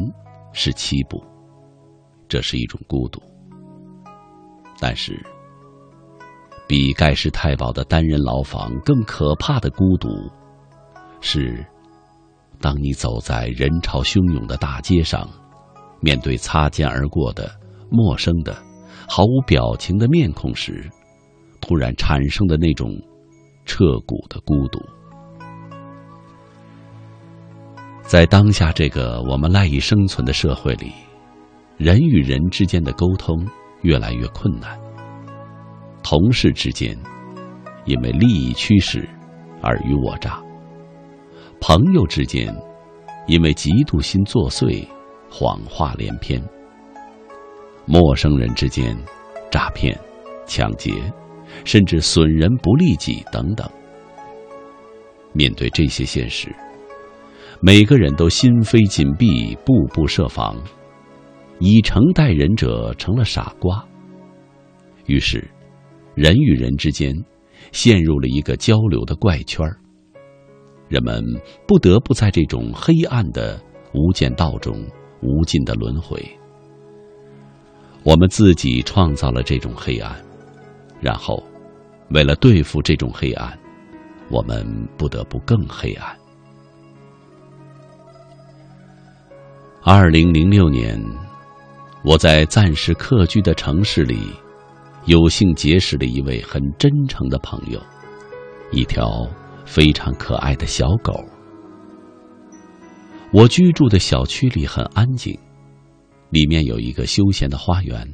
[0.52, 1.20] 是七步，
[2.28, 3.20] 这是一种孤独。
[4.78, 5.20] 但是，
[6.70, 10.08] 比盖世太保的单人牢房更可怕的孤独，
[11.20, 11.66] 是
[12.60, 15.28] 当你走在人潮汹涌的大街上，
[16.00, 17.50] 面对擦肩而过的
[17.90, 18.56] 陌生的、
[19.08, 20.88] 毫无表情的面孔时。
[21.60, 22.88] 突然产生的那种
[23.64, 24.78] 彻骨的孤独，
[28.02, 30.92] 在当下这个我们赖以生存的社会里，
[31.78, 33.44] 人与人之间的沟通
[33.82, 34.79] 越来越困难。
[36.02, 36.96] 同事之间
[37.84, 39.08] 因为利益驱使
[39.62, 40.42] 尔虞我诈，
[41.60, 42.54] 朋友之间
[43.26, 44.86] 因为嫉妒心作祟，
[45.30, 46.42] 谎话连篇。
[47.86, 48.96] 陌生人之间
[49.50, 49.98] 诈骗、
[50.46, 50.92] 抢劫。
[51.64, 53.68] 甚至损人不利己等等。
[55.32, 56.54] 面对这些现实，
[57.60, 60.56] 每个人都心扉紧闭，步步设防，
[61.58, 63.84] 以诚待人者成了傻瓜。
[65.06, 65.44] 于是，
[66.14, 67.14] 人与人之间
[67.72, 69.66] 陷入了一个交流的怪圈
[70.88, 71.24] 人们
[71.66, 73.60] 不得不在这种黑暗的
[73.94, 74.84] 无间道中
[75.22, 76.20] 无尽的轮回。
[78.02, 80.16] 我们自己创造了这种黑暗。
[81.00, 81.42] 然后，
[82.10, 83.58] 为了对付这种黑暗，
[84.30, 84.66] 我们
[84.98, 86.14] 不得不更黑暗。
[89.82, 91.02] 二零零六年，
[92.04, 94.30] 我在暂时客居的城市里，
[95.06, 97.80] 有幸结识了一位很真诚的朋友，
[98.70, 99.26] 一条
[99.64, 101.24] 非常可爱的小狗。
[103.32, 105.38] 我居住的小区里很安静，
[106.30, 108.06] 里面有一个休闲的花园。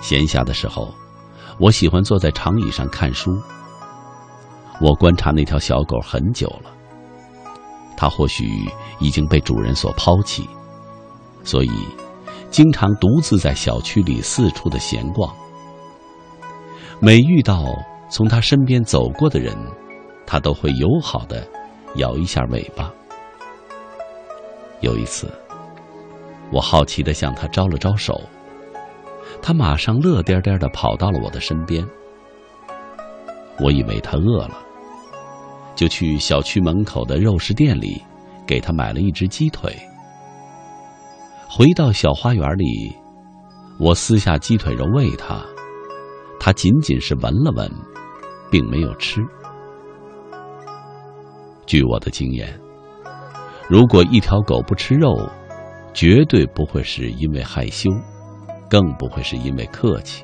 [0.00, 0.94] 闲暇的时候。
[1.60, 3.36] 我喜欢坐在长椅上看书。
[4.80, 6.70] 我观察那条小狗很久了，
[7.96, 8.64] 它或许
[9.00, 10.48] 已经被主人所抛弃，
[11.42, 11.70] 所以
[12.48, 15.34] 经常独自在小区里四处的闲逛。
[17.00, 17.64] 每遇到
[18.10, 19.56] 从他身边走过的人，
[20.26, 21.46] 他都会友好的
[21.94, 22.92] 摇一下尾巴。
[24.80, 25.32] 有一次，
[26.50, 28.20] 我好奇的向他招了招手。
[29.40, 31.86] 他马上乐颠颠的跑到了我的身边。
[33.60, 34.58] 我以为他饿了，
[35.76, 38.02] 就去小区门口的肉食店里，
[38.44, 39.72] 给他买了一只鸡腿。
[41.48, 42.96] 回到小花园里，
[43.78, 45.40] 我撕下鸡腿肉喂他，
[46.40, 47.70] 他仅仅是闻了闻，
[48.50, 49.20] 并没有吃。
[51.66, 52.58] 据我的经验，
[53.68, 55.28] 如果一条狗不吃肉，
[55.92, 57.90] 绝对不会是因为害羞。
[58.70, 60.22] 更不会是因为客气。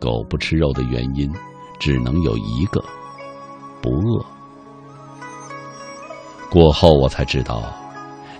[0.00, 1.32] 狗不吃肉的原因，
[1.78, 2.82] 只能有一个：
[3.80, 4.26] 不饿。
[6.50, 7.62] 过后我才知道，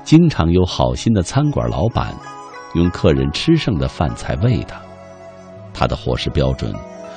[0.03, 2.13] 经常有好心的餐馆老板，
[2.75, 4.84] 用客人吃剩的饭菜喂它。
[5.75, 6.73] 他的伙食标准，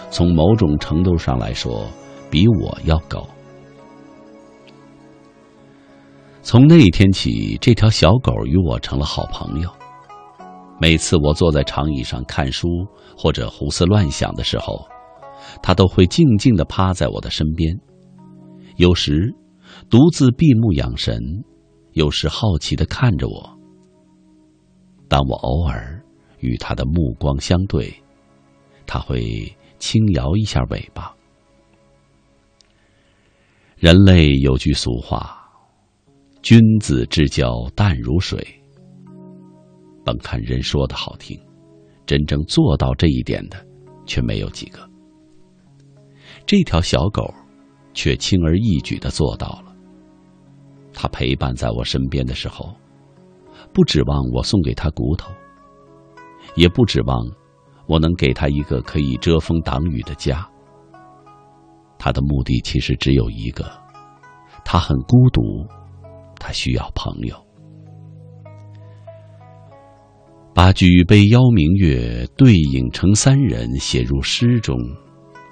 [0.10, 1.88] 从某种程度上来说，
[2.30, 3.26] 比我要高。
[6.42, 9.70] 从那一天起，这条小狗与我成了好朋友。
[10.80, 12.68] 每次我坐在长椅上看书
[13.18, 14.88] 或者胡思乱想的时候，
[15.62, 17.78] 它都会静静地趴在我的身边。
[18.78, 19.34] 有时
[19.90, 21.20] 独自闭目养神，
[21.94, 23.58] 有时好奇地看着我。
[25.10, 26.02] 当我偶尔
[26.40, 27.94] 与它的目光相对，
[28.88, 31.14] 它会轻摇一下尾巴。
[33.76, 35.38] 人类有句俗话
[36.42, 38.44] ：“君子之交淡如水。”
[40.04, 41.40] 本看人说的好听，
[42.06, 43.64] 真正做到这一点的，
[44.06, 44.80] 却没有几个。
[46.46, 47.32] 这条小狗，
[47.94, 49.76] 却轻而易举的做到了。
[50.94, 52.74] 它陪伴在我身边的时候，
[53.74, 55.30] 不指望我送给它骨头，
[56.56, 57.30] 也不指望
[57.88, 60.48] 我能给他一个可以遮风挡雨的家。
[61.98, 63.66] 他的目的其实只有一个：
[64.64, 65.42] 他很孤独，
[66.38, 67.36] 他需要朋友。
[70.54, 74.76] 把举杯邀明月，对影成三人，写入诗中，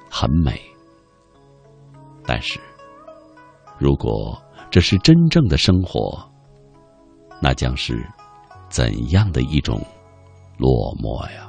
[0.10, 0.60] 很美。
[2.26, 2.60] 但是，
[3.78, 4.36] 如果
[4.72, 6.28] 这是真正的生活，
[7.40, 8.04] 那将是
[8.68, 9.80] 怎样的一种
[10.58, 11.45] 落寞呀？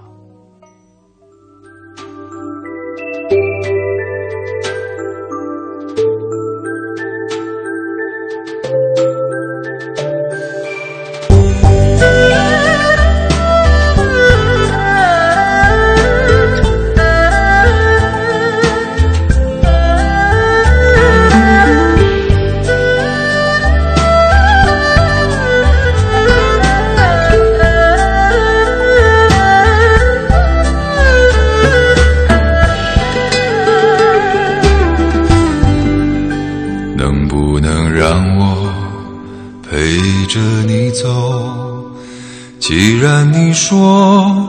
[43.68, 44.46] 说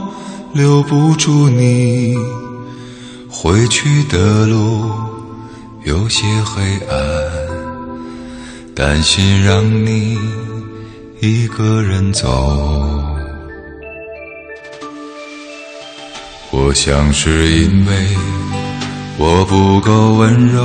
[0.53, 2.15] 留不住你，
[3.27, 4.91] 回去的路
[5.85, 6.99] 有些黑暗，
[8.75, 10.19] 担心让你
[11.19, 12.27] 一个人走。
[16.51, 17.93] 我想是因为
[19.17, 20.63] 我不够温柔，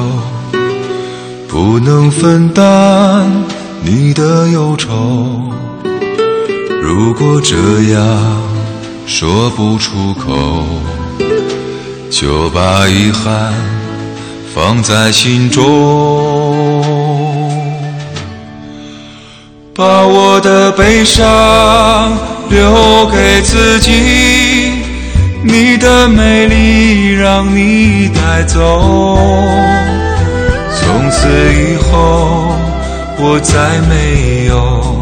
[1.49, 3.31] 不能分担
[3.83, 5.51] 你的忧愁。
[6.95, 7.57] 如果这
[7.95, 8.43] 样
[9.07, 10.63] 说不出口，
[12.11, 13.55] 就把遗憾
[14.55, 15.65] 放在心中，
[19.75, 22.13] 把我的悲伤
[22.51, 24.73] 留给自己，
[25.43, 29.19] 你的美丽让你带走。
[30.79, 32.55] 从此以后，
[33.19, 35.02] 我再没有。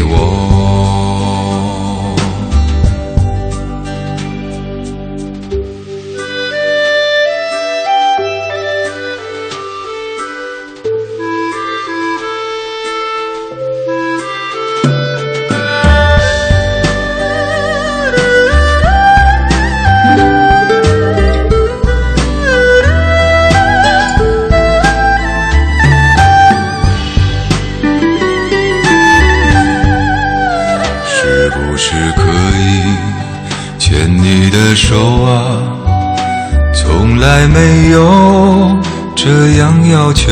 [37.61, 38.75] 没有
[39.15, 40.31] 这样要求，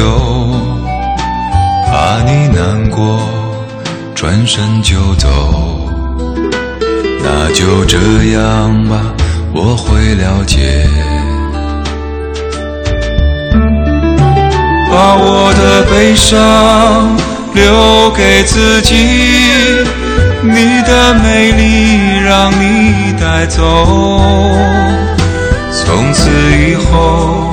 [1.85, 3.19] 怕你难过，
[4.15, 5.29] 转身就走。
[7.21, 7.99] 那就这
[8.33, 8.99] 样吧，
[9.53, 10.89] 我会了解。
[14.89, 17.15] 把我的悲伤
[17.53, 18.95] 留给自己。
[20.41, 23.61] 你的美丽让你带走，
[25.89, 27.51] 从此以后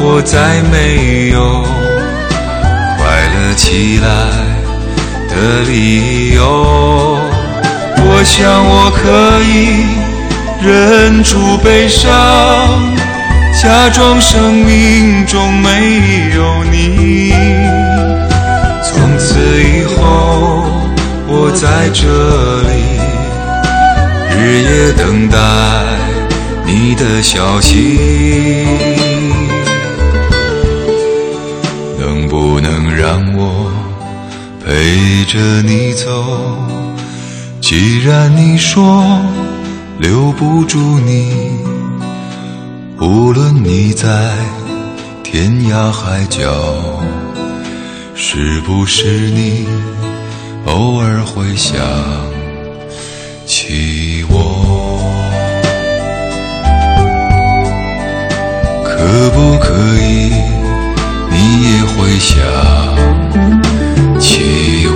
[0.00, 1.62] 我再没有
[2.96, 4.08] 快乐起来
[5.28, 6.40] 的理由。
[8.00, 9.02] 我想我可
[9.44, 9.84] 以
[10.66, 12.08] 忍住悲伤，
[13.62, 15.68] 假装生命中没
[16.34, 17.34] 有你。
[18.82, 20.64] 从此以后，
[21.26, 22.06] 我在这
[22.62, 22.72] 里
[24.38, 25.36] 日夜等待
[26.68, 27.98] 你的消息
[31.98, 32.78] 能不能。
[32.98, 33.70] 让我
[34.66, 36.58] 陪着你走，
[37.60, 39.06] 既然你说
[40.00, 41.52] 留不住你，
[43.00, 44.34] 无论你在
[45.22, 46.42] 天涯海角，
[48.16, 49.64] 是不是你
[50.64, 51.78] 偶尔会想
[53.46, 54.07] 起
[59.10, 60.28] 可不可以，
[61.30, 62.36] 你也会想？
[64.20, 64.92] 起我。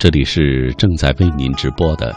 [0.00, 2.12] 这里是正在为您直播的，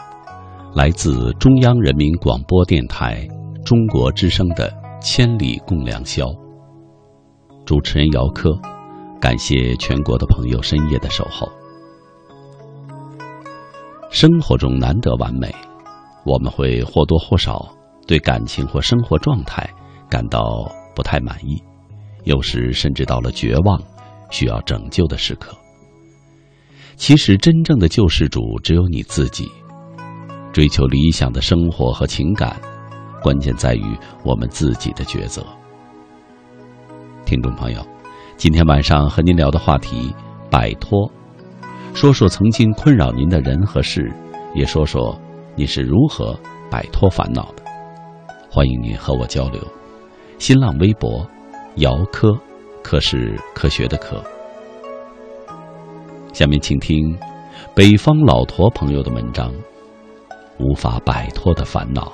[0.74, 3.24] 来自中央人民广播电台
[3.64, 4.68] 中国之声的
[5.00, 6.24] 《千里共良宵》。
[7.66, 8.56] 主持人姚科，
[9.20, 11.50] 感谢全国的朋友深夜的守候。
[14.08, 15.52] 生活中难得完美，
[16.24, 17.68] 我们会或多或少
[18.06, 19.68] 对感情或生活状态
[20.08, 20.40] 感到
[20.94, 21.60] 不太满意，
[22.22, 23.82] 有时甚至到了绝望、
[24.30, 25.52] 需要拯救的时刻。
[26.94, 29.50] 其实，真正的救世主只有你自己。
[30.52, 32.60] 追求理想的生活和情感，
[33.20, 35.44] 关键在于我们自己的抉择。
[37.26, 37.84] 听众朋友，
[38.36, 40.14] 今天晚上和您聊的话题：
[40.48, 41.10] 摆脱。
[41.92, 44.12] 说说曾经困扰您的人和事，
[44.54, 45.18] 也说说
[45.56, 46.38] 你是如何
[46.70, 47.64] 摆脱烦恼的。
[48.48, 49.60] 欢迎您和我交流。
[50.38, 51.28] 新浪微博：
[51.78, 52.32] 姚科，
[52.80, 54.22] 科是科学的科。
[56.32, 57.18] 下面请听
[57.74, 59.52] 北方老驼朋友的文章：
[60.60, 62.12] 无法摆脱的烦恼。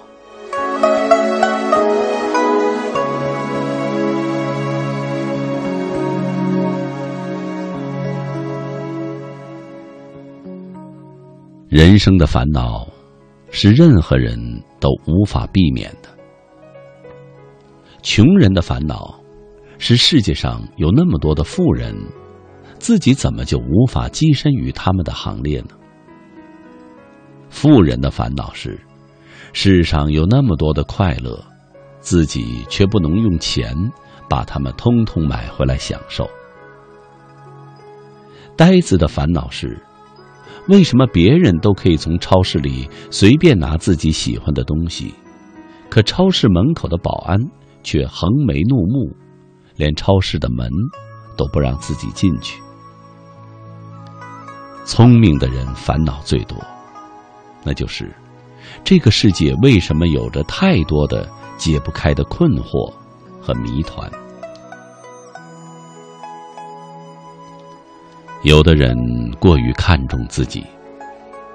[11.73, 12.87] 人生的烦恼，
[13.51, 14.39] 是任何人
[14.79, 16.11] 都无法避免的。
[18.03, 19.19] 穷人的烦恼，
[19.79, 21.97] 是世界上有那么多的富人，
[22.79, 25.69] 自己怎么就无法跻身于他们的行列呢？
[27.49, 28.79] 富人的烦恼是，
[29.55, 31.43] 世上有那么多的快乐，
[32.01, 33.75] 自己却不能用钱
[34.29, 36.29] 把它们通通买回来享受。
[38.59, 39.83] 呆子的烦恼是。
[40.69, 45.13] 为什么别人都可以从超市里随便拿自己喜欢的东西，
[45.89, 47.39] 可超市门口的保安
[47.83, 49.15] 却横眉怒目，
[49.77, 50.69] 连超市的门
[51.37, 52.63] 都不让自己进去？
[54.85, 56.57] 聪明的人烦恼最多，
[57.65, 58.15] 那就是
[58.85, 62.93] 这个世界为什么有着太多的解不开的困惑
[63.41, 64.09] 和谜团。
[68.43, 68.97] 有的人
[69.39, 70.65] 过于看重自己，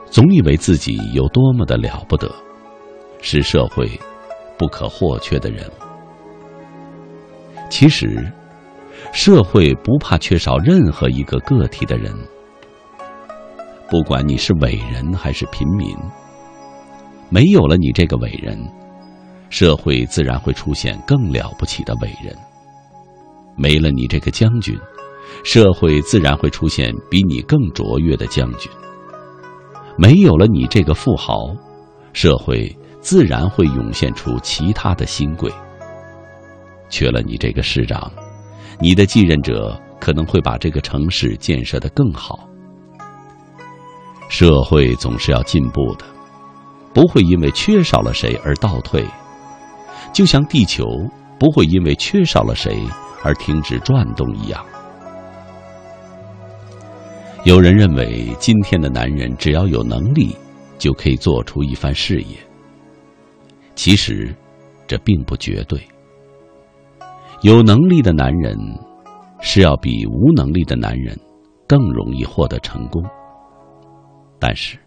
[0.09, 2.33] 总以为自己有多么的了不得，
[3.21, 3.89] 是社会
[4.57, 5.71] 不可或缺的人物。
[7.69, 8.25] 其实，
[9.11, 12.15] 社会不怕缺少任何一个个体的人，
[13.89, 15.93] 不管你是伟人还是平民。
[17.29, 18.57] 没有了你这个伟人，
[19.49, 22.33] 社会自然会出现更了不起的伟人。
[23.57, 24.73] 没了你这个将军。
[25.43, 28.71] 社会自然会出现比你更卓越的将军。
[29.97, 31.55] 没有了你这个富豪，
[32.13, 35.51] 社会自然会涌现出其他的新贵。
[36.89, 38.11] 缺了你这个市长，
[38.79, 42.47] 你的继任者可能会把这个城市建设得更好。
[44.29, 46.05] 社会总是要进步的，
[46.93, 49.05] 不会因为缺少了谁而倒退，
[50.13, 50.85] 就像地球
[51.39, 52.81] 不会因为缺少了谁
[53.23, 54.63] 而停止转动一样。
[57.47, 60.35] 有人认为，今天的男人只要有能力，
[60.77, 62.35] 就可以做出一番事业。
[63.73, 64.35] 其实，
[64.85, 65.81] 这并不绝对。
[67.43, 68.59] 有能力的男人，
[69.39, 71.17] 是要比无能力的男人
[71.65, 73.01] 更容易获得成功。
[74.39, 74.77] 但是，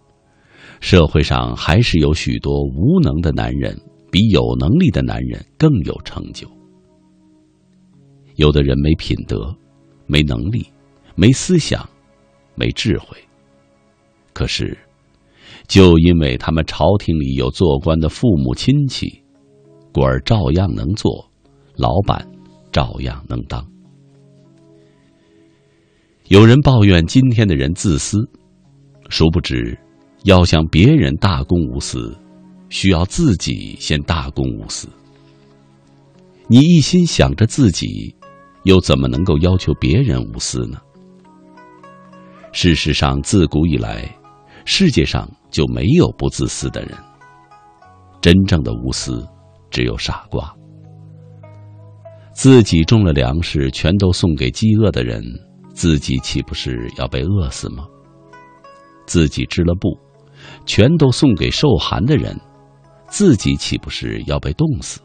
[0.80, 3.74] 社会上还是有许多无能的男人，
[4.12, 6.46] 比有能力的男人更有成就。
[8.36, 9.56] 有的人没品德。
[10.06, 10.66] 没能力，
[11.14, 11.88] 没思想，
[12.60, 13.16] 没智慧。
[14.34, 14.76] 可是，
[15.66, 19.22] 就因为他们朝廷里有做官的父母亲戚，
[19.92, 21.26] 官儿照样能做，
[21.76, 22.30] 老板
[22.70, 23.66] 照样能当。
[26.28, 28.18] 有人抱怨今天的人自私，
[29.08, 29.76] 殊不知，
[30.24, 32.16] 要想别人大公无私，
[32.68, 34.86] 需要自己先大公无私。
[36.46, 38.14] 你一心想着自己，
[38.64, 40.78] 又怎么能够要求别人无私呢？
[42.52, 44.04] 事实上，自古以来，
[44.64, 46.92] 世界上就没有不自私的人。
[48.20, 49.26] 真正的无私，
[49.70, 50.52] 只有傻瓜。
[52.32, 55.22] 自己种了粮食，全都送给饥饿的人。
[55.72, 57.86] 自己岂不是要被饿死吗？
[59.06, 59.96] 自己织了布，
[60.66, 62.38] 全都送给受寒的人，
[63.08, 65.00] 自己岂不是要被冻死？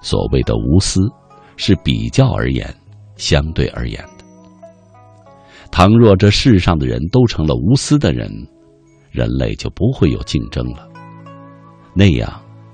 [0.00, 1.00] 所谓的无私，
[1.56, 2.74] 是比较而言、
[3.16, 4.04] 相对而言。
[5.72, 8.30] 倘若这世上的人都成了无私的人，
[9.10, 10.86] 人类就不会有竞争了。
[11.94, 12.30] 那样，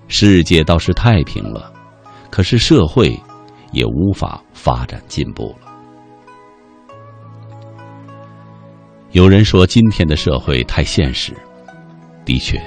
[0.09, 1.73] 世界倒是太平了，
[2.29, 3.17] 可是社会
[3.73, 5.69] 也无法发展进步了。
[9.13, 11.33] 有人说，今天的社会太现实。
[12.25, 12.61] 的确，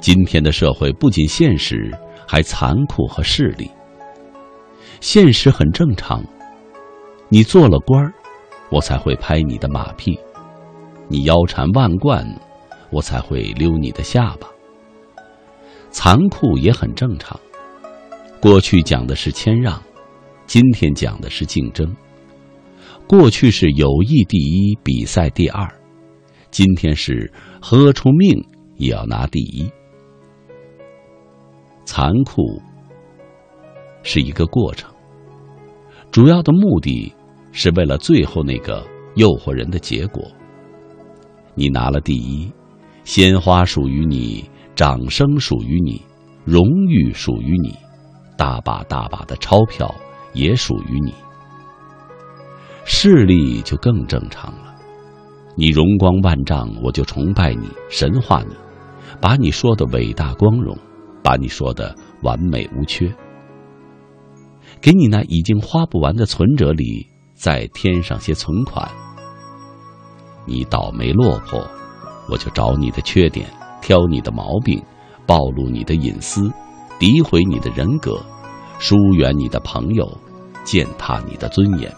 [0.00, 1.90] 今天的社会不仅现实，
[2.26, 3.70] 还残酷和势利。
[5.00, 6.22] 现实很正常，
[7.28, 8.12] 你做了官儿，
[8.72, 10.18] 我才会拍你的马屁；
[11.06, 12.26] 你腰缠万贯，
[12.90, 14.48] 我才会溜你的下巴。
[15.90, 17.38] 残酷也很正常，
[18.40, 19.80] 过去讲的是谦让，
[20.46, 21.94] 今天讲的是竞争。
[23.06, 25.68] 过去是友谊第一，比赛第二；
[26.50, 28.42] 今天是喝出命
[28.78, 29.70] 也要拿第一。
[31.84, 32.42] 残酷
[34.02, 34.90] 是一个过程，
[36.10, 37.12] 主要的目的
[37.52, 38.84] 是为了最后那个
[39.14, 40.24] 诱惑人的结果。
[41.54, 42.50] 你拿了第一，
[43.04, 46.02] 鲜花属于你，掌声属于你，
[46.44, 47.76] 荣誉属于你，
[48.36, 49.94] 大把大把的钞票
[50.32, 51.12] 也属于你。
[52.84, 54.74] 势力就更正常了，
[55.54, 58.54] 你容光万丈，我就崇拜你，神化你，
[59.20, 60.76] 把你说的伟大光荣，
[61.22, 63.14] 把你说的完美无缺，
[64.80, 67.06] 给你那已经花不完的存折里
[67.42, 68.88] 再添上些存款。
[70.46, 71.60] 你倒霉落魄，
[72.30, 74.80] 我就找你的缺点，挑你的毛病，
[75.26, 76.42] 暴露你的隐私，
[77.00, 78.24] 诋毁你的人格，
[78.78, 80.08] 疏远你的朋友，
[80.62, 81.92] 践踏你的尊严。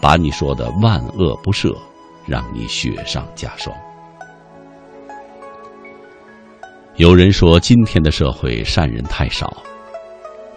[0.00, 1.72] 把你说的万恶不赦，
[2.26, 3.72] 让你雪上加霜。
[6.96, 9.62] 有人说今天的社会善人太少，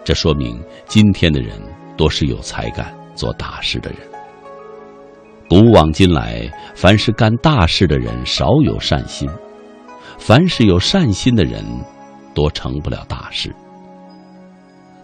[0.02, 1.62] 这说明今天的人
[1.96, 3.98] 多是有才干、做大事的人。
[5.48, 9.28] 古往今来，凡是干大事的人少有善心，
[10.18, 11.64] 凡是有善心的人，
[12.34, 13.54] 多成不了大事。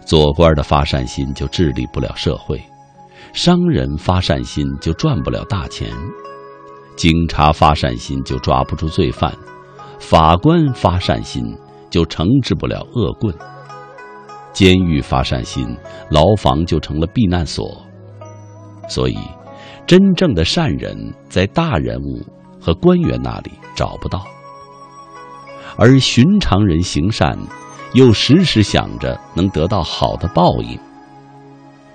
[0.05, 2.61] 做官的发善心，就治理不了社会。
[3.33, 5.89] 商人发善心就赚不了大钱，
[6.97, 9.33] 警察发善心就抓不住罪犯，
[10.01, 11.45] 法官发善心
[11.91, 13.33] 就惩治不了恶棍，
[14.53, 15.77] 监狱发善心，
[16.11, 17.81] 牢房就成了避难所。
[18.91, 19.17] 所以，
[19.87, 22.21] 真正的善人在大人物
[22.61, 24.27] 和官员那里找不到，
[25.77, 27.39] 而寻常人行善，
[27.95, 30.77] 又时时想着能得到好的报应，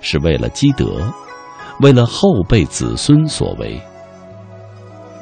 [0.00, 1.12] 是为了积德。
[1.80, 3.78] 为了后辈子孙所为，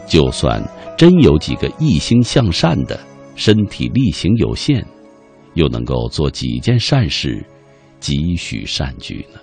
[0.07, 0.63] 就算
[0.97, 2.97] 真有几个一心向善的，
[3.35, 4.87] 身体力行有限，
[5.55, 7.45] 又能够做几件善事，
[7.99, 9.41] 几许善举呢？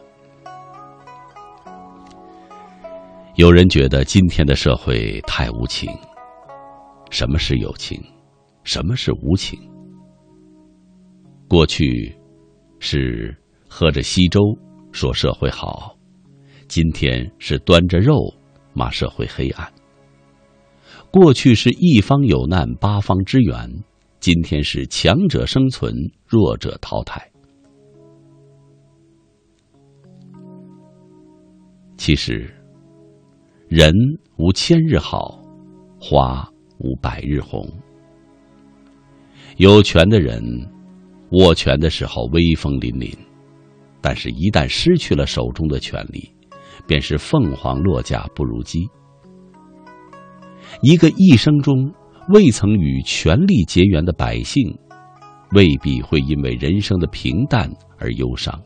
[3.36, 5.90] 有人觉得今天的社会太无情。
[7.10, 8.02] 什么是有情？
[8.64, 9.58] 什么是无情？
[11.48, 12.14] 过去
[12.80, 13.36] 是
[13.70, 14.40] 喝着稀粥
[14.92, 15.96] 说社会好。
[16.68, 18.16] 今天是端着肉
[18.74, 19.72] 骂社会黑暗。
[21.10, 23.84] 过去是一方有难八方支援，
[24.20, 25.94] 今天是强者生存，
[26.26, 27.30] 弱者淘汰。
[31.98, 32.50] 其实，
[33.72, 33.94] 人
[34.36, 35.42] 无千日好，
[35.98, 36.46] 花
[36.80, 37.66] 无百日红。
[39.56, 40.44] 有权的人
[41.32, 43.18] 握权的时候威风凛凛，
[44.02, 46.30] 但是一旦失去了手中的权力。
[46.86, 48.86] 便是凤凰落架不如鸡。
[50.82, 51.94] 一个一生中
[52.34, 54.78] 未曾与权力结缘的百姓，
[55.54, 58.60] 未必会因为人生的平淡而忧伤，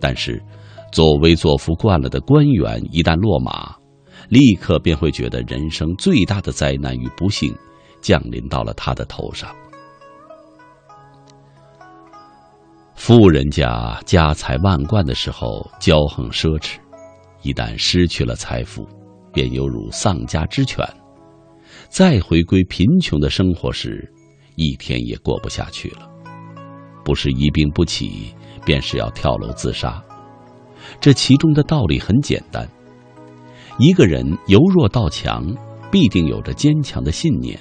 [0.00, 0.40] 但是，
[0.92, 3.74] 作威作福惯了的官员一旦落马，
[4.34, 7.54] 立刻便会觉得人生最大的灾难与不幸
[8.00, 9.54] 降临到了他的头上。
[12.96, 16.78] 富人家家财万贯的时候骄横奢侈，
[17.42, 18.84] 一旦失去了财富，
[19.32, 20.84] 便犹如丧家之犬。
[21.88, 24.12] 再回归贫穷的生活时，
[24.56, 26.10] 一天也过不下去了。
[27.04, 28.34] 不是一病不起，
[28.66, 30.02] 便是要跳楼自杀。
[31.00, 32.68] 这其中的道理很简单：
[33.78, 35.44] 一个人由弱到强，
[35.90, 37.58] 必定有着坚强的信念；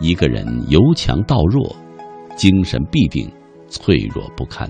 [0.00, 1.76] 一个人由强到弱，
[2.34, 3.30] 精神必定
[3.68, 4.66] 脆弱不堪。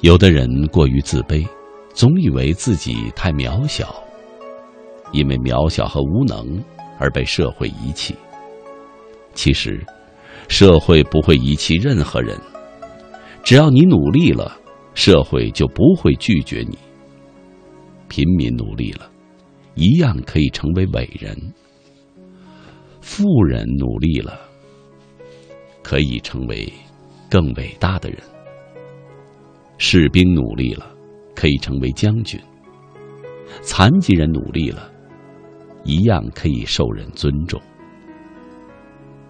[0.00, 1.46] 有的人过于自卑，
[1.92, 3.94] 总以为自己太渺小，
[5.12, 6.58] 因为渺小和无能
[6.98, 8.14] 而被社会遗弃。
[9.34, 9.84] 其实，
[10.48, 12.38] 社会不会遗弃任何人。
[13.42, 14.58] 只要你努力了，
[14.94, 16.78] 社会就不会拒绝你。
[18.14, 19.10] 平民努力了，
[19.74, 21.34] 一样可以成为伟人；
[23.00, 24.38] 富人努力了，
[25.82, 26.72] 可以成为
[27.28, 28.20] 更伟大的人；
[29.78, 30.86] 士兵努力了，
[31.34, 32.40] 可以成为将军；
[33.62, 34.88] 残疾人努力了，
[35.82, 37.60] 一样可以受人尊重。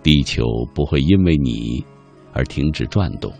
[0.02, 1.82] 地球不会因为你
[2.34, 3.32] 而停止转动。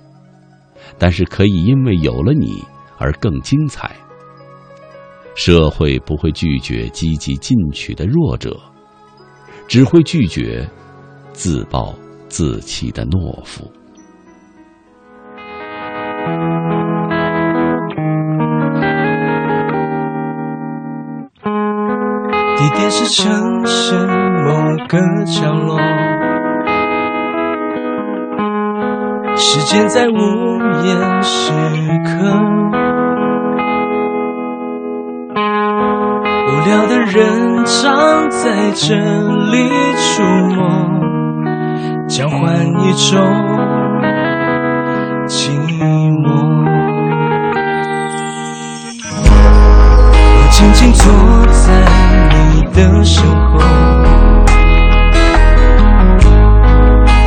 [0.99, 2.65] 但是可以因为有了你
[2.97, 3.95] 而更精彩。
[5.35, 8.57] 社会不会拒绝积极进取的弱者，
[9.67, 10.69] 只会拒绝
[11.33, 11.95] 自暴
[12.29, 13.65] 自弃的懦夫。
[22.57, 25.79] 地点是城市某个角落。
[29.37, 30.13] 时间在午
[30.85, 31.53] 夜时
[32.05, 32.84] 刻，
[36.55, 40.23] 无聊的人常在这里出
[40.55, 40.57] 没，
[42.07, 43.19] 交换一种
[45.27, 45.51] 寂
[46.23, 46.31] 寞。
[50.37, 51.03] 我静静坐
[51.51, 51.65] 在
[52.31, 53.59] 你的身后。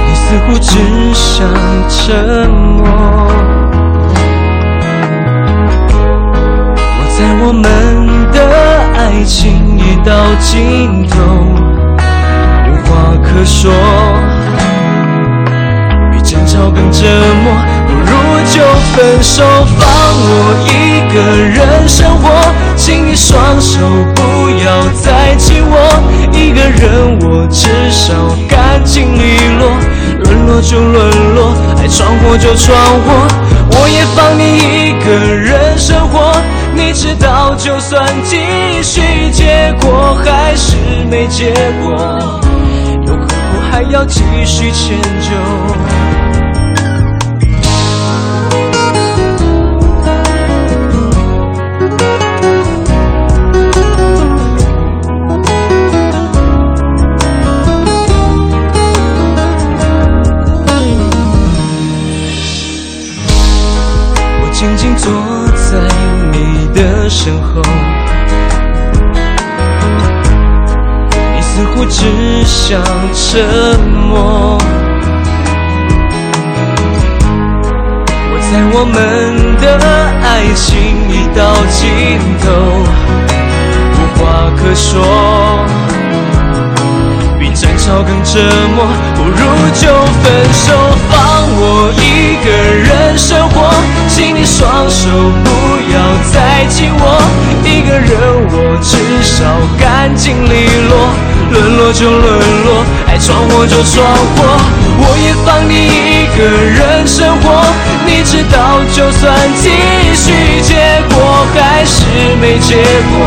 [0.07, 0.79] 你似乎只
[1.13, 1.45] 想
[1.89, 2.87] 沉默。
[6.79, 7.65] 我在我们
[9.07, 11.17] 爱情已到尽头，
[12.67, 13.71] 无话可说，
[16.11, 17.05] 比争吵更折
[17.41, 17.53] 磨，
[17.87, 18.11] 不如
[18.51, 19.45] 就分手，
[19.79, 20.29] 放我
[20.67, 22.29] 一个人生活。
[22.75, 23.79] 请你双手
[24.13, 25.73] 不要再紧握，
[26.33, 28.13] 一个人我至少
[28.45, 29.71] 干净利落。
[30.25, 33.25] 沦落就沦落，爱闯祸就闯祸，
[33.71, 36.35] 我也放你一个人生活。
[36.77, 38.37] 你知道，就算继
[38.83, 39.01] 续，
[39.31, 40.75] 结果还是
[41.09, 41.51] 没结
[41.83, 42.39] 果，
[43.07, 45.35] 又何苦还要继续迁就？
[64.39, 65.11] 我静静坐
[65.55, 67.61] 在你的身后，
[71.35, 72.81] 你似乎只想
[73.13, 74.57] 沉默。
[78.29, 78.95] 我在我们
[79.61, 79.65] 的
[80.21, 80.65] 爱情
[81.09, 81.85] 已到尽
[82.41, 82.45] 头，
[83.93, 84.21] 无话
[84.57, 84.95] 可说，
[87.47, 88.39] 比争吵更折
[88.75, 88.85] 磨。
[89.15, 89.37] 不如
[89.73, 89.87] 就
[90.21, 90.73] 分手，
[91.09, 91.15] 放
[91.55, 93.71] 我一个人生活，
[94.09, 95.07] 请你双手
[95.43, 95.49] 不
[95.93, 95.95] 要
[96.33, 97.21] 再紧握。
[97.63, 98.11] 一个人
[98.51, 99.45] 我至少
[99.79, 101.09] 干净利落，
[101.51, 102.23] 沦落就沦
[102.65, 104.03] 落，爱闯祸就闯
[104.35, 104.43] 祸，
[104.99, 107.63] 我也放你一个人生活。
[108.05, 109.69] 你知道，就算继
[110.13, 112.03] 续，结果还是
[112.41, 112.75] 没结
[113.11, 113.25] 果，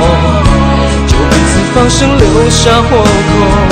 [1.06, 3.69] 就彼此放生，留下活口。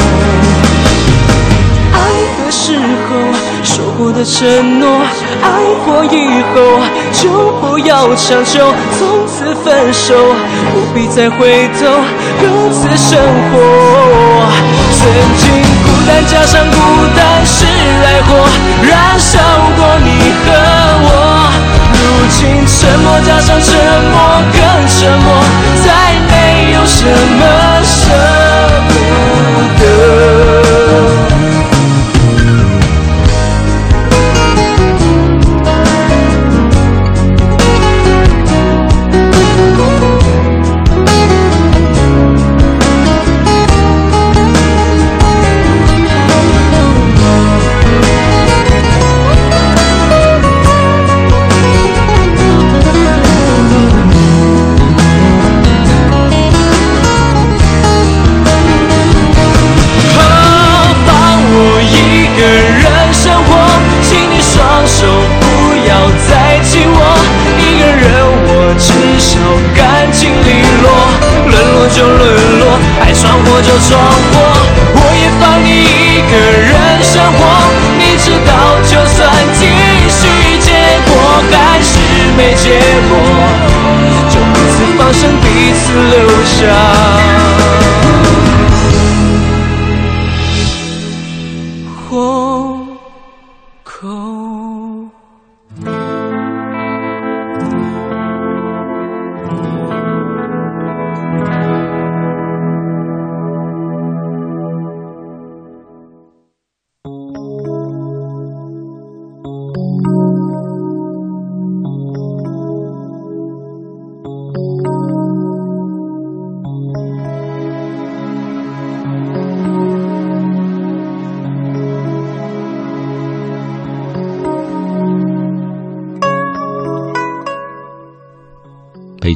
[2.51, 3.17] 时候
[3.63, 5.01] 说过的承诺，
[5.43, 5.47] 爱
[5.85, 6.81] 过以后
[7.13, 10.15] 就不要强求，从此分手，
[10.73, 11.87] 不必再回头，
[12.41, 13.19] 各自生
[13.51, 13.55] 活。
[14.99, 15.01] 曾
[15.37, 15.47] 经
[15.85, 16.77] 孤单加上孤
[17.17, 17.65] 单是
[18.05, 18.49] 爱火，
[18.83, 19.39] 燃烧
[19.77, 20.09] 过你
[20.45, 20.47] 和
[21.05, 21.07] 我。
[21.93, 21.99] 如
[22.31, 23.75] 今沉默加上沉
[24.11, 24.15] 默
[24.53, 25.27] 更沉默，
[25.85, 25.87] 再
[26.29, 27.05] 没有什
[27.39, 27.43] 么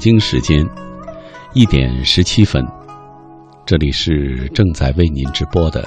[0.02, 0.68] 北京时间
[1.54, 2.66] 一点十七分，
[3.64, 5.86] 这里是正在为您直播的，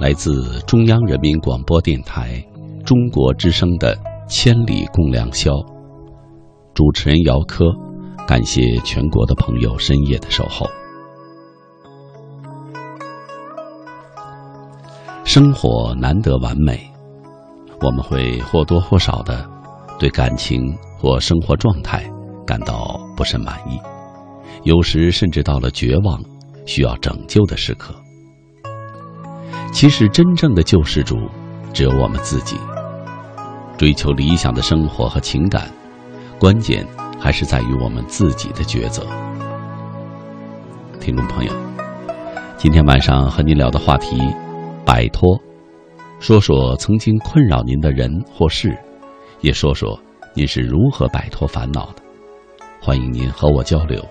[0.00, 2.44] 来自中央人民广播电台
[2.84, 3.94] 中国之声的
[4.28, 5.52] 《千里共良宵》，
[6.74, 7.66] 主持人姚科，
[8.26, 10.66] 感谢全国的朋友深夜的守候。
[15.22, 16.90] 生活难得完美，
[17.82, 19.48] 我们会或多或少的
[19.96, 22.04] 对感情或生活状态。
[22.48, 23.78] 感到不甚满意，
[24.62, 26.18] 有时甚至到了绝望、
[26.64, 27.94] 需要拯救的时刻。
[29.70, 31.14] 其实，真正的救世主
[31.74, 32.56] 只有我们自己。
[33.76, 35.70] 追求理想的生活和情感，
[36.38, 36.86] 关键
[37.20, 39.06] 还是在于我们自己的抉择。
[40.98, 41.52] 听众朋友，
[42.56, 44.16] 今天晚上和您聊的话题：
[44.86, 45.38] 摆脱，
[46.18, 48.74] 说说曾经困扰您的人或事，
[49.42, 50.00] 也说说
[50.34, 52.07] 您是如何摆脱烦恼的。
[52.80, 54.02] 欢迎您和我交流，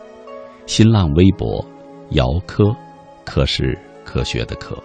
[0.67, 1.65] 新浪微博
[2.11, 2.65] “姚科”，
[3.25, 4.77] 科是科学的科。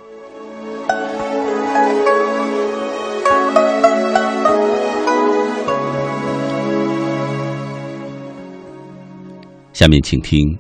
[9.73, 10.57] 下面请听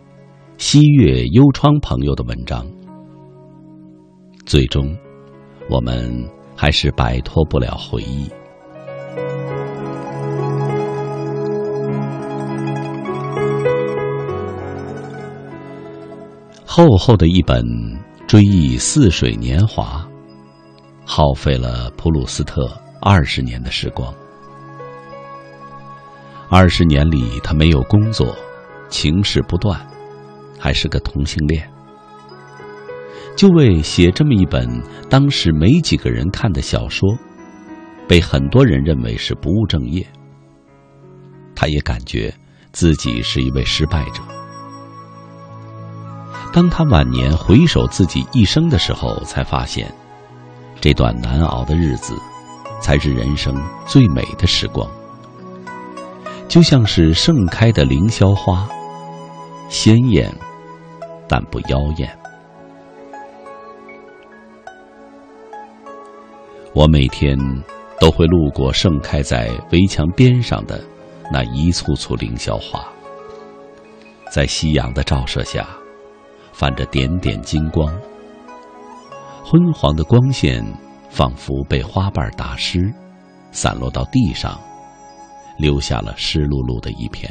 [0.58, 2.66] 西月幽窗朋友的文章。
[4.44, 4.94] 最终，
[5.70, 8.28] 我们还是摆脱不了回忆。
[16.74, 17.62] 厚厚的一本
[18.26, 20.08] 《追忆似水年华》，
[21.06, 22.66] 耗费了普鲁斯特
[22.98, 24.10] 二十年的时光。
[26.48, 28.34] 二十年里，他没有工作，
[28.88, 29.86] 情事不断，
[30.58, 31.70] 还是个同性恋。
[33.36, 34.66] 就为写这么一本
[35.10, 37.06] 当时没几个人看的小说，
[38.08, 40.06] 被很多人认为是不务正业。
[41.54, 42.32] 他也感觉
[42.72, 44.22] 自己是一位失败者。
[46.52, 49.90] 当他晚年回首自己一生的时候，才发现，
[50.82, 52.14] 这段难熬的日子，
[52.80, 53.54] 才是人生
[53.86, 54.86] 最美的时光。
[56.48, 58.68] 就像是盛开的凌霄花，
[59.70, 60.30] 鲜艳，
[61.26, 62.18] 但不妖艳。
[66.74, 67.34] 我每天
[67.98, 70.78] 都会路过盛开在围墙边上的
[71.32, 72.86] 那一簇簇凌霄花，
[74.30, 75.66] 在夕阳的照射下。
[76.62, 77.92] 泛着点点金光，
[79.44, 80.64] 昏黄的光线
[81.10, 82.88] 仿佛被花瓣打湿，
[83.50, 84.56] 散落到地上，
[85.58, 87.28] 留下了湿漉漉的一片。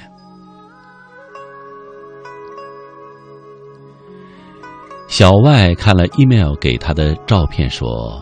[5.07, 8.21] 小外看了 email 给他的照片，说：“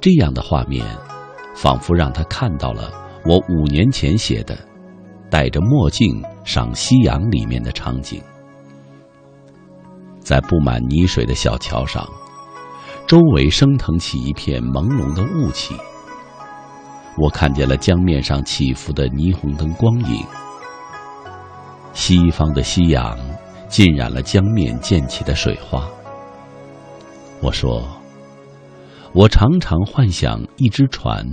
[0.00, 0.86] 这样的画面，
[1.56, 2.92] 仿佛让他看到了
[3.26, 4.56] 我五年前写的
[5.28, 8.22] 戴着墨镜赏夕阳里面的场景。”
[10.28, 12.06] 在布满泥水的小桥上，
[13.06, 15.74] 周围升腾起一片朦胧的雾气。
[17.16, 20.22] 我看见了江面上起伏的霓虹灯光影，
[21.94, 23.18] 西方的夕阳
[23.68, 25.88] 浸染了江面溅起的水花。
[27.40, 27.82] 我说，
[29.14, 31.24] 我常常幻想一只船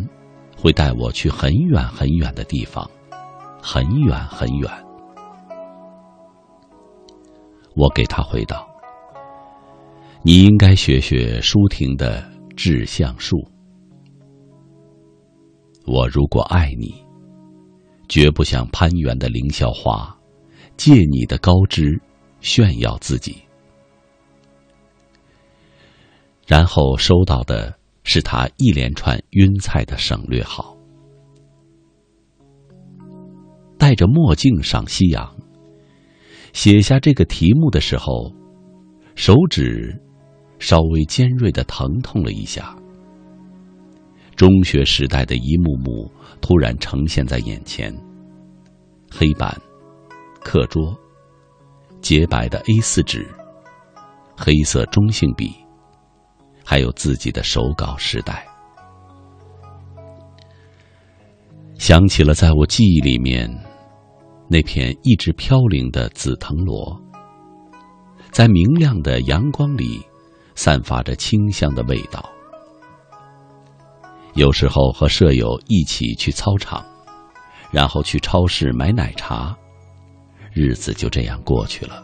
[0.58, 2.90] 会带我去很远很远的地方，
[3.62, 4.72] 很远很远。
[7.76, 8.66] 我给他回道。
[10.26, 12.20] 你应该学学舒婷的
[12.56, 13.38] 《致橡树》。
[15.86, 16.96] 我如果爱你，
[18.10, 20.18] 绝不像攀援的凌霄花，
[20.78, 22.02] 借你的高枝
[22.40, 23.38] 炫耀自己。
[26.48, 30.76] 然后收到的是他一连串晕菜的省略号。
[33.78, 35.38] 戴着墨镜赏夕阳，
[36.52, 38.34] 写下这个题目的时候，
[39.14, 40.02] 手指。
[40.60, 42.76] 稍微尖锐的疼痛了一下。
[44.36, 47.96] 中学时代的一幕幕突然呈现在眼前：
[49.10, 49.56] 黑板、
[50.42, 50.94] 课桌、
[52.02, 53.26] 洁白的 A 四纸、
[54.36, 55.54] 黑色中性笔，
[56.66, 58.46] 还有自己的手稿时代。
[61.78, 63.50] 想起了在我记忆里面
[64.50, 67.02] 那片一直飘零的紫藤萝，
[68.32, 70.02] 在明亮的阳光里
[70.56, 72.28] 散发着清香的味道。
[74.34, 76.84] 有时候和舍友一起去操场，
[77.72, 79.56] 然后去超市买奶茶，
[80.52, 82.04] 日子就这样过去了。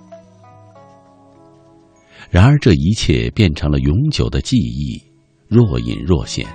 [2.29, 5.01] 然而这一切变成了永久的记忆，
[5.49, 6.47] 若隐若现。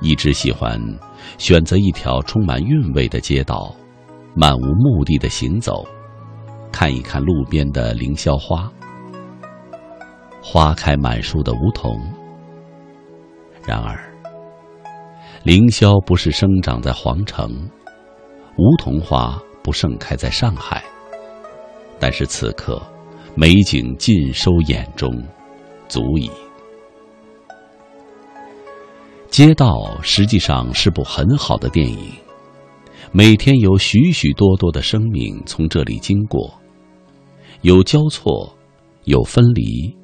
[0.00, 0.80] 一直喜欢
[1.38, 3.74] 选择一条充满韵味的街道，
[4.34, 5.86] 漫无目的的行走，
[6.72, 8.72] 看一看路边的凌霄花，
[10.46, 11.98] 花开满树的梧桐。
[13.66, 13.98] 然而，
[15.42, 17.50] 凌霄不是生长在皇城，
[18.58, 20.84] 梧桐花不盛开在上海，
[21.98, 22.80] 但是此刻，
[23.34, 25.10] 美景尽收眼中，
[25.88, 26.30] 足矣。
[29.30, 32.12] 街道实际上是部很好的电影，
[33.12, 36.52] 每天有许许多多的生命从这里经过，
[37.62, 38.54] 有交错，
[39.04, 39.96] 有分离，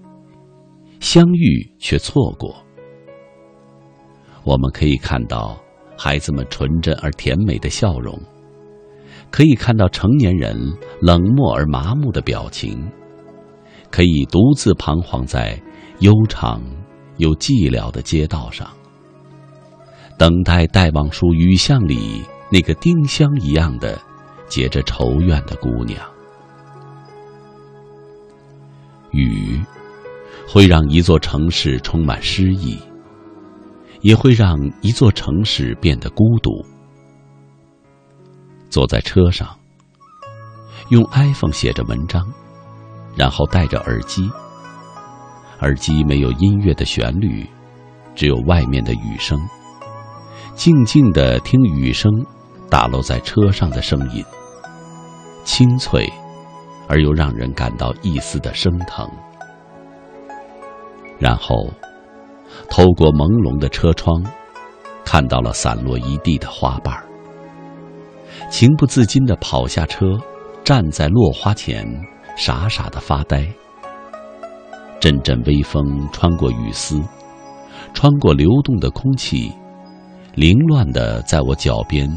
[1.01, 2.55] 相遇却错过。
[4.45, 5.61] 我们可以看到
[5.99, 8.19] 孩子们纯真而甜美的笑容，
[9.31, 10.57] 可以看到成年人
[11.01, 12.91] 冷漠而麻木的表情，
[13.91, 15.61] 可以独自彷徨在
[15.99, 16.63] 悠长
[17.17, 18.71] 又寂寥的街道上。
[20.19, 23.99] 等待戴望舒雨巷里那个丁香一样的
[24.49, 25.99] 结着愁怨的姑娘。
[29.13, 29.59] 雨
[30.53, 32.77] 会让一座城市充满诗意，
[34.01, 36.51] 也会让一座城市变得孤独。
[38.69, 39.57] 坐在车上，
[40.89, 42.27] 用 iPhone 写着文章，
[43.17, 44.29] 然后戴着耳机。
[45.61, 47.47] 耳机没有音乐的旋律，
[48.17, 49.39] 只有外面的雨声。
[50.57, 52.11] 静静的听雨声
[52.69, 54.25] 打落在车上的声音，
[55.45, 56.13] 清脆
[56.89, 59.09] 而又让人感到一丝的生疼。
[61.21, 61.55] 然后，
[62.71, 64.25] 透过朦胧的车窗，
[65.05, 67.05] 看到了散落一地的花瓣儿，
[68.51, 70.19] 情不自禁的跑下车，
[70.65, 71.87] 站在落花前，
[72.37, 73.47] 傻傻的发呆。
[74.99, 77.03] 阵阵微风穿过雨丝，
[77.93, 79.53] 穿过流动的空气。
[80.35, 82.09] 凌乱的，在我脚边，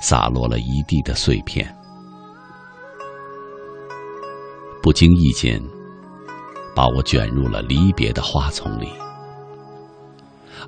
[0.00, 1.66] 洒落了一地的碎片。
[4.82, 5.60] 不经意间，
[6.78, 8.88] 把我卷入了离别的花丛里，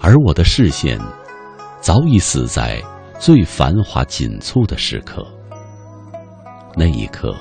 [0.01, 0.99] 而我的视线，
[1.81, 2.83] 早已死在
[3.21, 5.25] 最繁华紧促的时刻。
[6.75, 7.33] 那一刻，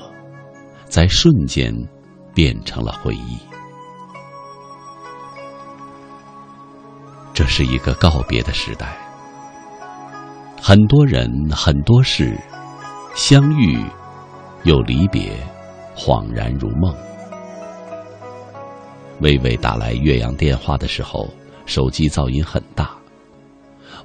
[0.86, 1.74] 在瞬间，
[2.32, 3.40] 变成了回忆。
[7.34, 8.96] 这是一个告别的时代。
[10.62, 12.40] 很多人，很多事，
[13.16, 13.84] 相遇
[14.62, 15.36] 又离别，
[15.96, 16.96] 恍然如梦。
[19.22, 21.28] 微微打来岳阳电话的时候，
[21.66, 22.98] 手机噪音很大，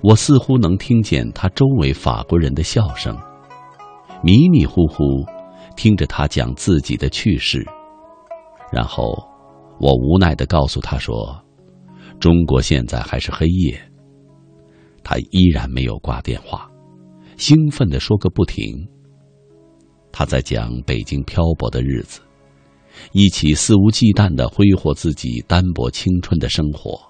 [0.02, 3.16] 我似乎能听见他周围法国人的笑声，
[4.22, 5.24] 迷迷糊糊
[5.76, 7.64] 听着他讲自己的趣事，
[8.72, 9.16] 然后
[9.80, 11.40] 我无奈的告诉他说
[12.20, 13.80] ：“中国现在还是黑夜。”
[15.04, 16.68] 他依然没有挂电话，
[17.36, 18.74] 兴奋地说个不停。
[20.10, 22.20] 他在讲北京漂泊的日子，
[23.12, 27.00] 一起肆无忌惮地挥霍自己单薄青春的生活。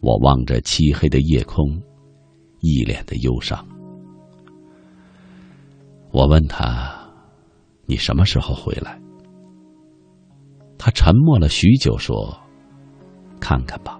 [0.00, 1.82] 我望着漆黑的夜空，
[2.60, 3.66] 一脸的忧伤。
[6.12, 6.94] 我问他
[7.86, 9.00] ：“你什么时候回来？”
[10.78, 12.38] 他沉默了许久，说
[13.40, 13.98] ：“看看吧。”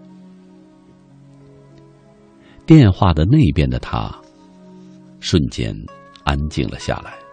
[2.66, 4.14] 电话的那边的他，
[5.20, 5.74] 瞬间
[6.24, 7.25] 安静了下来。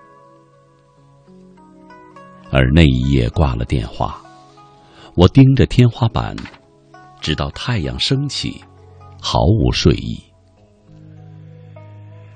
[2.53, 4.21] 而那一夜挂了电话，
[5.15, 6.35] 我盯着天花板，
[7.19, 8.63] 直到太阳升起，
[9.19, 10.23] 毫无睡意。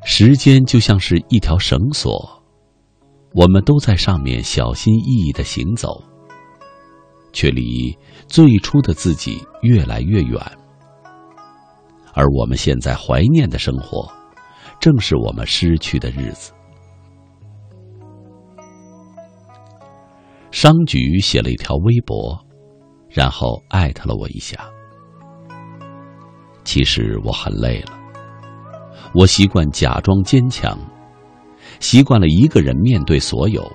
[0.03, 2.43] 时间就像是一条绳索，
[3.35, 6.03] 我们都在上面小心翼翼的行走，
[7.31, 7.95] 却离
[8.25, 10.41] 最初的自己越来越远。
[12.15, 14.11] 而我们现在怀念的生活，
[14.79, 16.51] 正是我们失去的日子。
[20.59, 22.35] 商局写了一条微博，
[23.11, 24.67] 然后艾特了我一下。
[26.63, 27.91] 其实我很累了，
[29.13, 30.75] 我习惯假装坚强，
[31.79, 33.71] 习惯了一个人面对所有。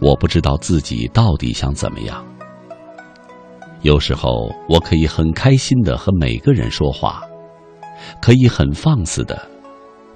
[0.00, 2.26] 我不知道自己到底想怎么样。
[3.82, 7.22] 有时候我可以很开心的和每个人说话，
[8.20, 9.40] 可以很放肆的，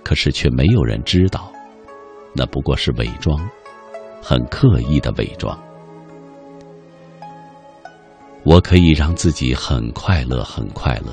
[0.03, 1.53] 可是却没有人知道，
[2.35, 3.39] 那不过是伪装，
[4.29, 5.57] 很刻意的伪装。
[8.43, 11.13] 我可以让自己很快乐，很快乐，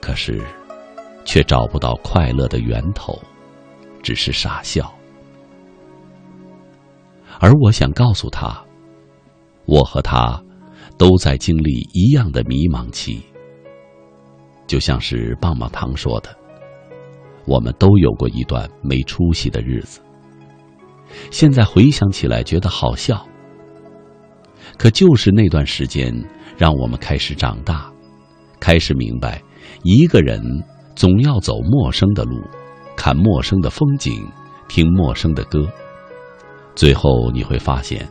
[0.00, 0.40] 可是
[1.24, 3.20] 却找不到快乐的源头，
[4.00, 4.94] 只是傻笑。
[7.40, 8.64] 而我想告诉他，
[9.64, 10.40] 我和他
[10.96, 13.20] 都在经历一样的迷茫期。
[14.68, 16.32] 就像是棒棒糖说的，
[17.44, 20.00] 我们都有过一段没出息的日子。
[21.30, 23.26] 现在回想起来觉得好笑，
[24.76, 26.12] 可就是那段时间，
[26.56, 27.90] 让我们开始长大，
[28.60, 29.42] 开始明白，
[29.82, 30.40] 一个人
[30.94, 32.40] 总要走陌生的路，
[32.96, 34.26] 看陌生的风景，
[34.68, 35.66] 听陌生的歌。
[36.74, 38.08] 最后你会发现，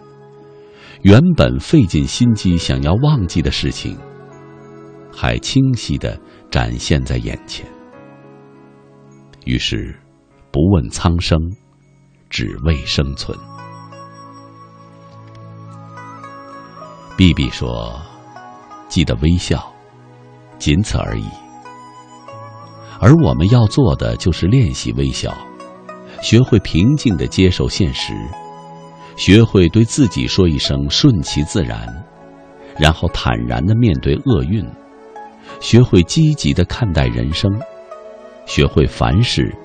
[1.03, 3.98] 原本费尽心机想要忘记的事情，
[5.14, 6.19] 还清晰的
[6.52, 7.65] 展现在眼前。
[9.45, 9.95] 于是，
[10.52, 11.40] 不问苍生，
[12.30, 13.38] 只为生存。
[17.18, 17.99] B B 说
[18.88, 19.74] ：“记得微笑，
[20.60, 21.26] 仅此而已。”
[22.99, 25.36] 而我们要做的就是练习微笑，
[26.22, 28.14] 学会平静的接受现实。
[29.16, 31.88] 学会对自己说一声“顺其自然”，
[32.78, 34.64] 然后坦然的面对厄运；
[35.60, 37.49] 学会积极的看待人生；
[38.45, 39.56] 学会凡事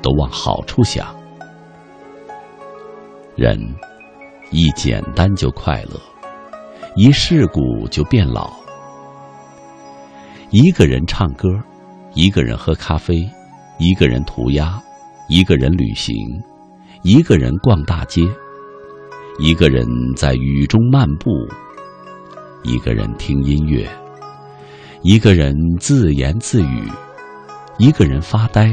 [0.00, 1.19] 都往好处想。
[3.40, 3.58] 人
[4.50, 5.98] 一简单就快乐，
[6.94, 8.52] 一世故就变老。
[10.50, 11.48] 一个人唱歌，
[12.12, 13.26] 一个人喝咖啡，
[13.78, 14.78] 一个人涂鸦，
[15.26, 16.14] 一个人旅行，
[17.00, 18.28] 一个人逛大街。
[19.38, 21.30] 一个人在雨中漫步，
[22.62, 23.88] 一个人听音乐，
[25.00, 26.92] 一个人自言自语，
[27.78, 28.70] 一个人发呆，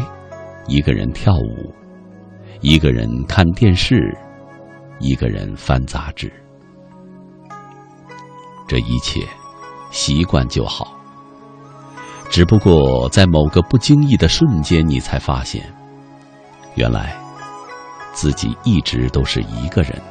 [0.67, 1.73] 一个人跳舞，
[2.59, 4.13] 一个人看电视，
[4.99, 6.31] 一个人翻杂志。
[8.67, 9.25] 这一切，
[9.91, 10.93] 习惯就好。
[12.29, 15.63] 只不过在某个不经意的瞬间，你才发现，
[16.75, 17.15] 原来
[18.11, 20.01] 自己一直都是一个人。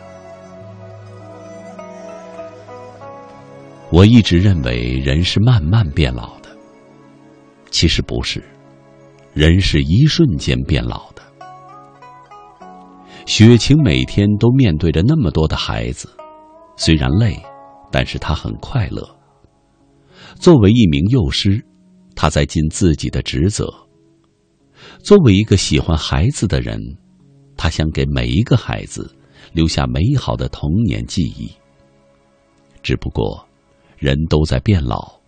[3.90, 6.48] 我一直认为人是慢慢变老的，
[7.70, 8.42] 其实不是，
[9.34, 11.22] 人是一瞬间变老的。
[13.26, 16.08] 雪晴每天都面对着那么多的孩子，
[16.76, 17.36] 虽然累，
[17.90, 19.04] 但是他很快乐。
[20.36, 21.62] 作为一名幼师，
[22.14, 23.68] 他在尽自己的职责。
[25.02, 26.80] 作为一个喜欢孩子的人，
[27.56, 29.12] 他想给每一个孩子
[29.52, 31.50] 留下美好的童年记忆。
[32.82, 33.44] 只不过。
[33.98, 35.18] 人都在变老，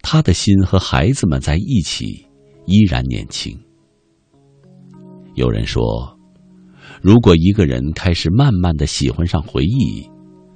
[0.00, 2.26] 他的心和孩子们在一起，
[2.64, 3.54] 依然年轻。
[5.34, 6.18] 有人说，
[7.02, 10.06] 如果一个人开始慢慢的喜欢上回忆，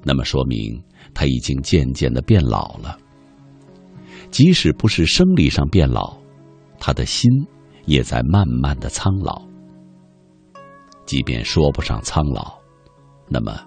[0.03, 0.83] 那么说明
[1.15, 2.99] 他已经渐渐的变老了。
[4.31, 6.17] 即使不是生理上变老，
[6.79, 7.31] 他的心
[7.87, 9.43] 也在慢慢的苍老。
[11.07, 12.59] 即便说不上苍老，
[13.29, 13.59] 那么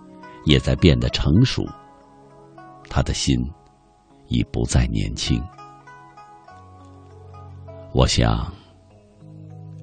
[0.45, 1.65] 也在变得成熟。
[2.89, 3.35] 他的心
[4.27, 5.41] 已不再年轻，
[7.93, 8.51] 我想，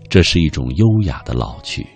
[0.08, 1.86] 这是一种优雅的老去，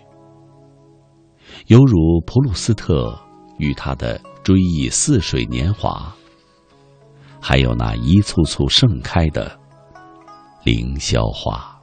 [1.68, 3.14] 犹如普鲁斯特
[3.58, 6.10] 与他的追忆似水年华，
[7.38, 9.60] 还有那一簇簇盛开的
[10.64, 11.77] 凌霄花。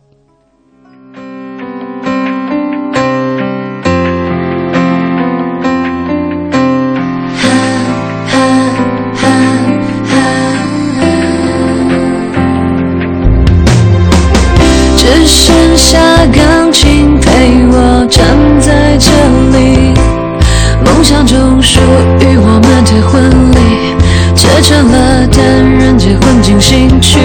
[21.06, 21.80] 想中属
[22.20, 23.96] 于我们的婚礼，
[24.36, 27.20] 却成了单人结婚进行曲。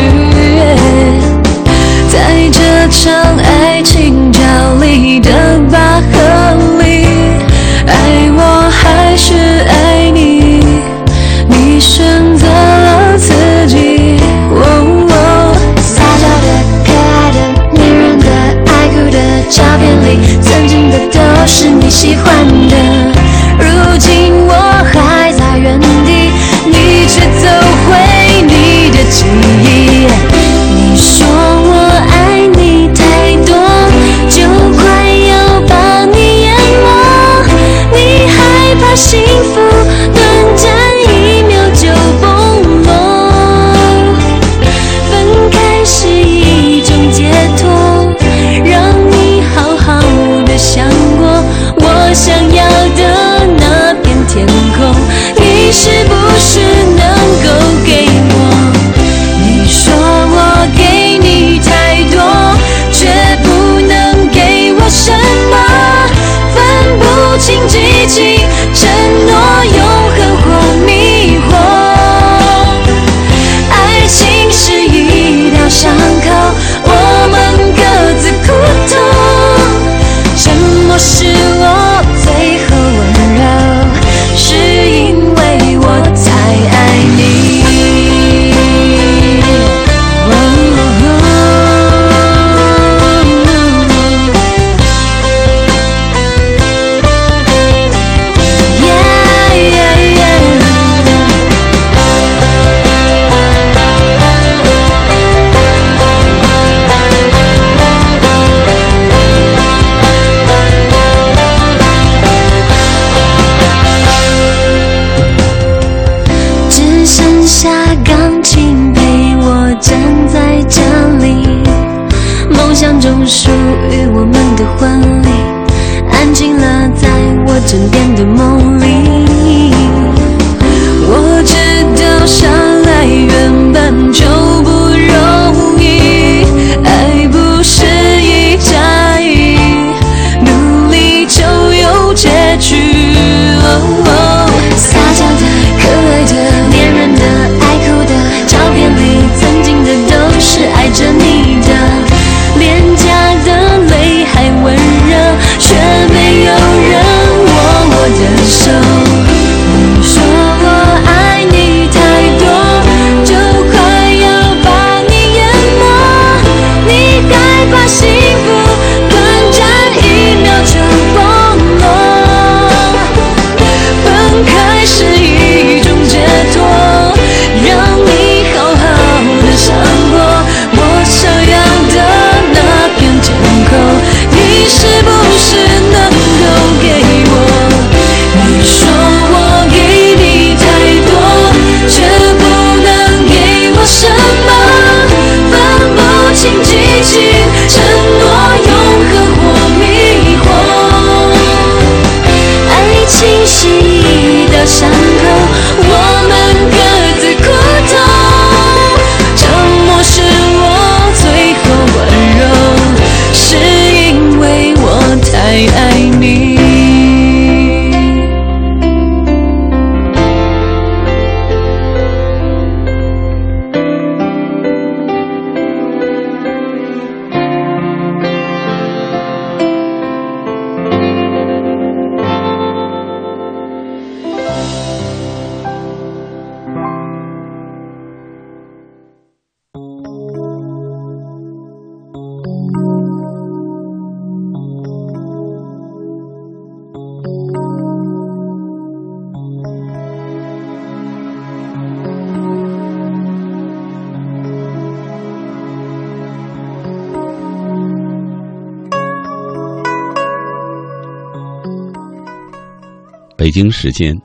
[263.50, 264.16] 北京时间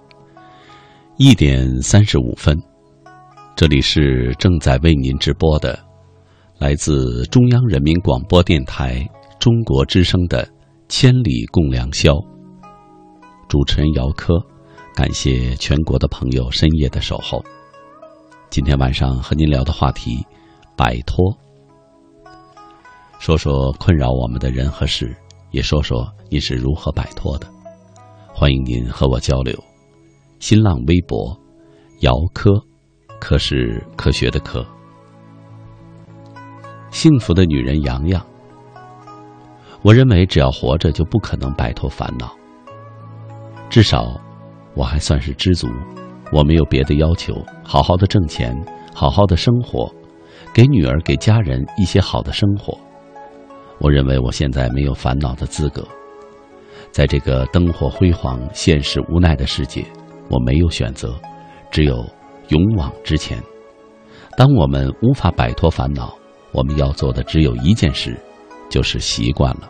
[1.17, 2.55] 一点三十五分，
[3.55, 5.79] 这里是正在为您直播的，
[6.59, 9.03] 来自中央人民广播电台
[9.39, 10.45] 中国之声的
[10.89, 12.11] 《千里共良宵》。
[13.47, 14.35] 主持人姚科，
[14.93, 17.43] 感谢全国的朋友深夜的守候。
[18.51, 20.23] 今天晚上和您聊的话题，
[20.77, 21.35] 摆脱。
[23.17, 25.17] 说说困扰我们的人和事，
[25.49, 27.54] 也说说你是如何摆脱的。
[28.37, 29.57] 欢迎您和我交流。
[30.39, 31.33] 新浪微博，
[32.01, 32.51] 姚科，
[33.17, 34.63] 科是科学的科。
[36.91, 38.21] 幸福的女人洋洋，
[39.81, 42.35] 我认为只要活着就不可能摆脱烦恼。
[43.69, 44.19] 至少，
[44.73, 45.69] 我还算是知足，
[46.33, 47.33] 我没有别的要求，
[47.63, 48.53] 好好的挣钱，
[48.93, 49.89] 好好的生活，
[50.53, 52.77] 给女儿给家人一些好的生活。
[53.79, 55.87] 我认为我现在没有烦恼的资格。
[56.95, 59.85] 在这个灯火辉煌、现实无奈的世界，
[60.29, 61.13] 我没有选择，
[61.69, 62.05] 只有
[62.47, 63.37] 勇往直前。
[64.37, 66.17] 当我们无法摆脱烦恼，
[66.53, 68.17] 我们要做的只有一件事，
[68.69, 69.69] 就是习惯了。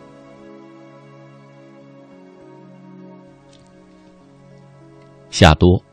[5.32, 5.84] 夏多，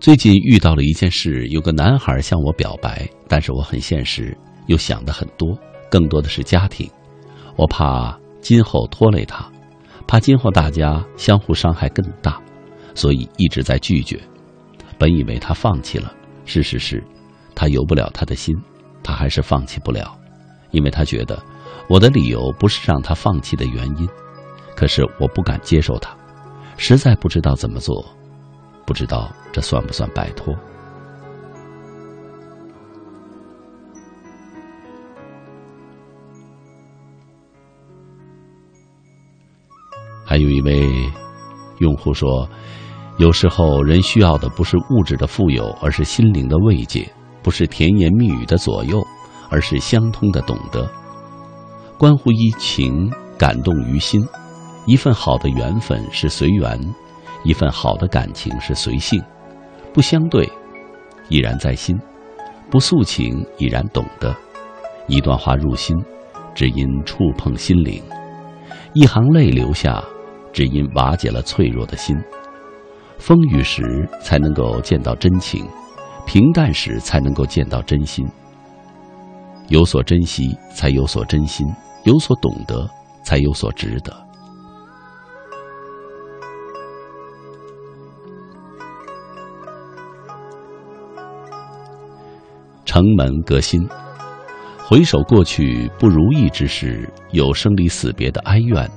[0.00, 4.36] 最近遇到了一件事，有个男孩向我表白，但是我很现实，
[4.66, 5.56] 又想的很多，
[5.88, 6.90] 更多的是家庭，
[7.54, 9.48] 我怕今后拖累他。
[10.08, 12.40] 怕今后大家相互伤害更大，
[12.94, 14.18] 所以一直在拒绝。
[14.98, 16.10] 本以为他放弃了，
[16.46, 17.04] 事实是，
[17.54, 18.56] 他由不了他的心，
[19.04, 20.18] 他还是放弃不了，
[20.70, 21.38] 因为他觉得
[21.90, 24.08] 我的理由不是让他放弃的原因。
[24.74, 26.16] 可是我不敢接受他，
[26.78, 28.02] 实在不知道怎么做，
[28.86, 30.56] 不知道这算不算摆脱。
[40.38, 41.10] 有一位
[41.78, 42.48] 用户说
[43.18, 47.02] ：“有时候人需要的不是物质的富有，而是心灵的慰藉；
[47.42, 49.04] 不是甜言蜜语的左右，
[49.50, 50.88] 而是相通的懂得。
[51.98, 54.24] 关乎于情，感动于心。
[54.86, 56.80] 一份好的缘分是随缘，
[57.44, 59.22] 一份好的感情是随性。
[59.92, 60.50] 不相对，
[61.28, 61.96] 依然在心；
[62.70, 64.34] 不诉情，依然懂得。
[65.06, 65.96] 一段话入心，
[66.54, 68.00] 只因触碰心灵；
[68.94, 70.02] 一行泪流下。”
[70.58, 72.20] 只因瓦解了脆弱的心，
[73.16, 75.64] 风雨时才能够见到真情，
[76.26, 78.26] 平淡时才能够见到真心。
[79.68, 81.64] 有所珍惜，才有所真心；
[82.02, 82.90] 有所懂得，
[83.22, 84.12] 才有所值得。
[92.84, 93.88] 城门革新，
[94.84, 98.90] 回首过去不如意之事，有生离死别的哀怨，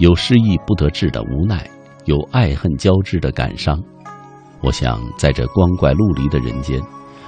[0.00, 1.68] 有失意不得志的无奈，
[2.06, 3.78] 有爱恨交织的感伤。
[4.62, 6.80] 我想，在这光怪陆离的人间，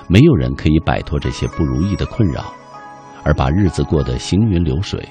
[0.08, 2.50] 没有人可以摆脱这些不如意的困扰。
[3.22, 5.06] 而把日子过得行云流水，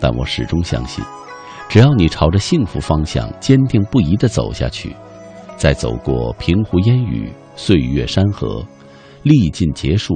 [0.00, 1.04] 但我始终相信，
[1.68, 4.96] 只要你朝着幸福方向坚定不移地走下去，
[5.58, 8.64] 在走过平湖烟雨、岁月山河、
[9.24, 10.14] 历尽劫数、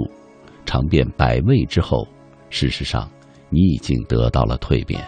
[0.65, 2.09] 尝遍百味之后，
[2.49, 3.07] 事实上，
[3.51, 5.05] 你已经得到了蜕变。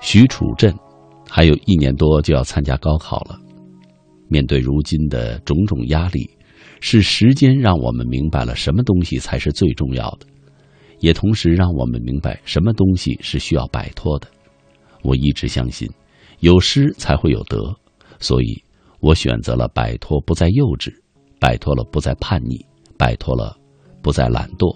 [0.00, 0.74] 许楚镇
[1.28, 3.38] 还有一年多就要参加高考了，
[4.28, 6.28] 面对如今的种种压力。
[6.82, 10.26] 是时间让我们明白了什么东西才是最重要的，
[11.00, 14.26] 也同时让我们明白什么东西是需要摆脱的。
[15.02, 15.86] 我一直相信，
[16.38, 17.58] 有失才会有得，
[18.18, 18.64] 所以
[19.00, 20.90] 我选择了摆脱，不再幼稚；
[21.38, 22.56] 摆脱了，不再叛逆；
[22.96, 23.54] 摆脱了，
[24.00, 24.74] 不再懒惰。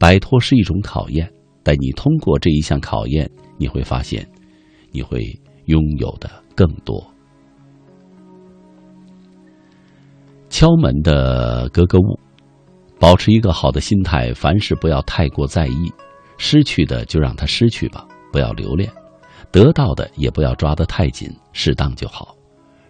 [0.00, 1.32] 摆脱是一种考验，
[1.62, 3.30] 但你通过这一项考验，
[3.62, 4.28] 你会发现，
[4.90, 5.24] 你会
[5.66, 7.00] 拥有的更多。
[10.50, 12.18] 敲门的格格巫，
[12.98, 15.92] 保持一个好的心态，凡事不要太过在意，
[16.38, 18.90] 失去的就让它失去吧，不要留恋；
[19.52, 22.36] 得到的也不要抓得太紧，适当就好。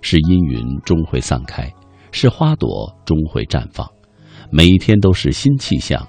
[0.00, 1.70] 是阴云终会散开，
[2.12, 3.86] 是花朵终会绽放，
[4.50, 6.02] 每一天都是新气象，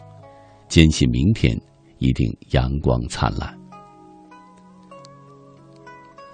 [0.69, 1.53] 坚信明天
[1.97, 3.62] 一定阳光灿烂。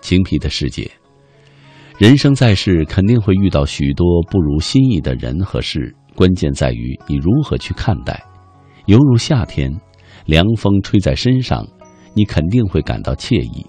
[0.01, 0.89] 青皮的世界。
[1.97, 8.23] 人生在世，肯定会遇到许多不如心意的人和事，关键在于你如何去看待。
[8.85, 9.69] 犹如夏天，
[10.25, 11.67] 凉风吹在身上，
[12.13, 13.65] 你肯定会感到惬意；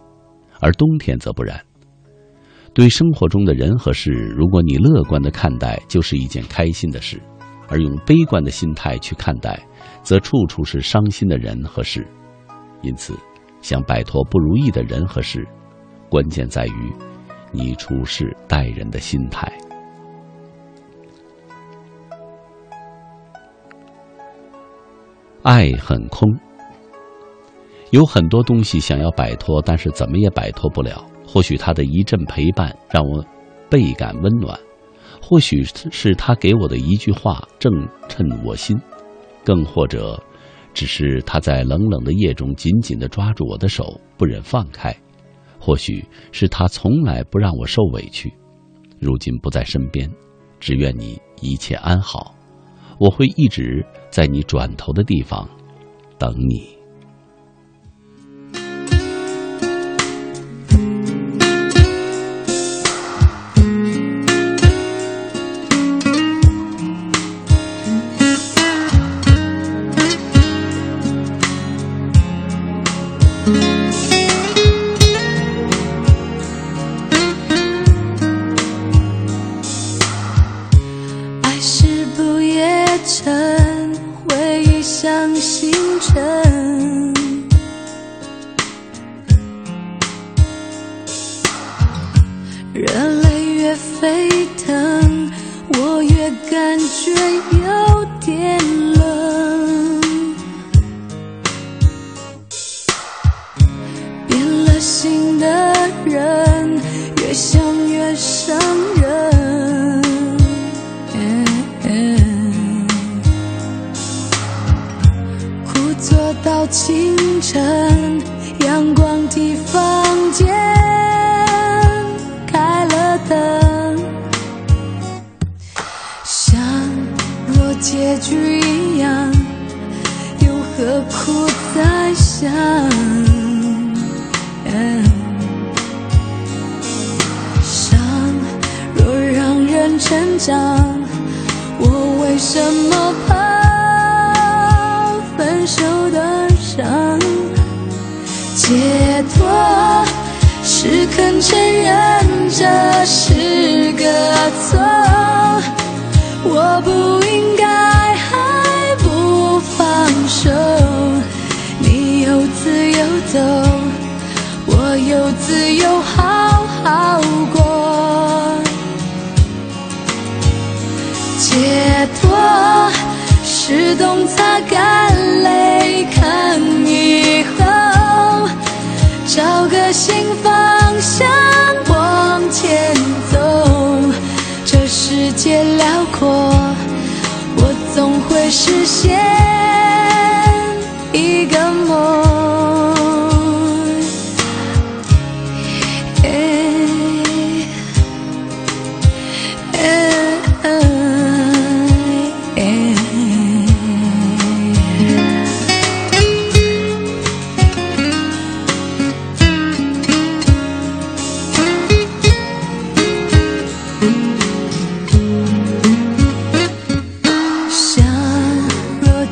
[0.60, 1.60] 而冬天则不然。
[2.72, 7.18] 对生活中的人和事，如果你乐观的看待，就是一件开心的事；
[7.68, 9.60] 而用悲观的心态去看待，
[10.04, 12.06] 则处处是伤心的人和事。
[12.82, 13.12] 因此，
[13.60, 15.44] 想摆脱不如意的人和事，
[16.10, 16.92] 关键在于。
[17.52, 19.52] 你处事待人的心态，
[25.42, 26.32] 爱很空，
[27.90, 31.04] 有很多东西想要摆脱，但是怎么也摆脱不了。
[31.26, 33.20] 或许他的一阵陪伴让我
[33.68, 34.56] 倍感温暖，
[35.20, 37.72] 或许是他给我的一句话正
[38.08, 38.80] 衬我心，
[39.44, 40.22] 更或者
[40.72, 44.94] 只是他在冷冷的夜中紧紧的抓住我的手，不忍放开。
[45.60, 48.32] 或许是他从来不让我受委屈，
[48.98, 50.10] 如今不在身边，
[50.58, 52.34] 只愿你一切安好。
[52.98, 55.48] 我会一直在你转头的地方
[56.18, 56.79] 等你。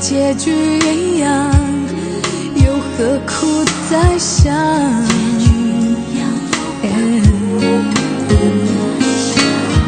[0.08, 1.52] 结局一样，
[2.54, 4.50] 又何苦再想？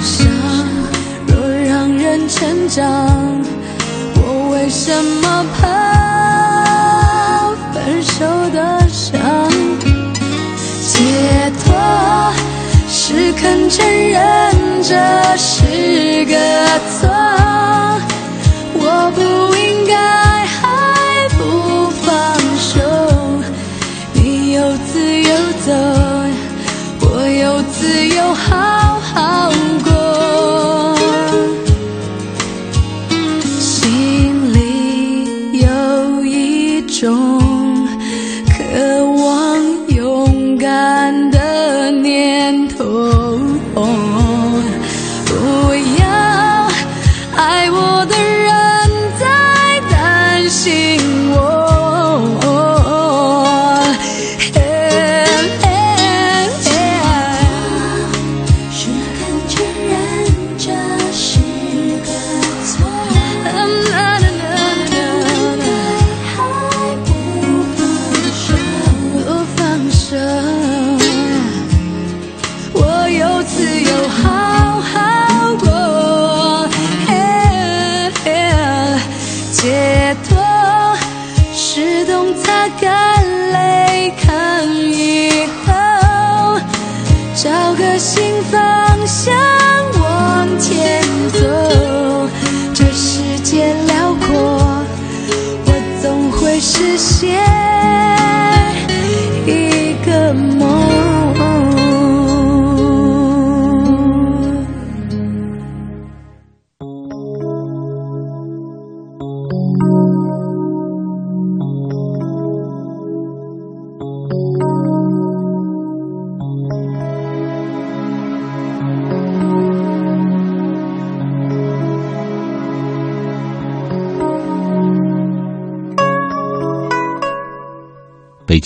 [0.02, 0.28] 伤
[1.26, 2.84] 若让人成长，
[4.16, 4.92] 我为什
[5.22, 5.58] 么怕
[7.72, 9.18] 分手的伤？
[10.84, 11.72] 解脱
[12.86, 14.49] 是肯承认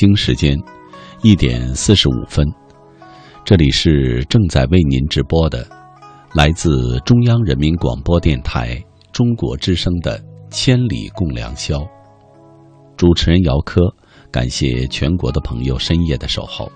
[0.05, 0.55] 北京时间
[1.23, 2.47] 一点四十五分，
[3.43, 5.67] 这里是正在为您直播的，
[6.35, 8.79] 来自中央人民广播电台
[9.13, 10.19] 中国之声的
[10.51, 11.79] 《千里共良宵》。
[12.99, 13.81] 主持人姚科，
[14.31, 16.71] 感谢全国的朋友深夜的守候。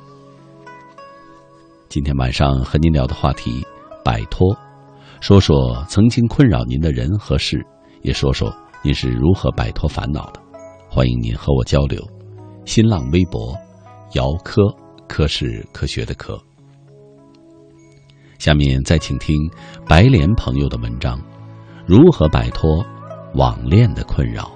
[1.91, 3.63] 今天晚上和您聊的话题：
[4.03, 4.57] 摆脱，
[5.21, 7.63] 说说曾经困扰您的人和事，
[8.01, 8.51] 也说说
[8.83, 10.41] 您是如何摆脱烦恼的。
[10.89, 12.03] 欢迎您和我交流。
[12.69, 13.57] 新浪微博，
[14.13, 14.61] 姚科，
[15.09, 16.39] 科是科学的科。
[18.39, 19.35] 下面再请听
[19.89, 21.19] 白莲朋友的文章：
[21.87, 22.85] 如何摆脱
[23.33, 24.51] 网恋的困扰？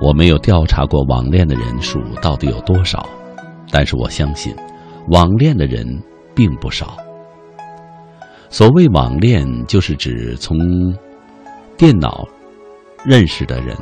[0.00, 3.06] 我没有调查过网恋的人数到底有多少，
[3.70, 4.56] 但是我相信，
[5.08, 5.86] 网恋的人
[6.34, 6.96] 并不少。
[8.48, 10.56] 所谓网恋，就是指从
[11.76, 12.26] 电脑
[13.04, 13.76] 认识的人，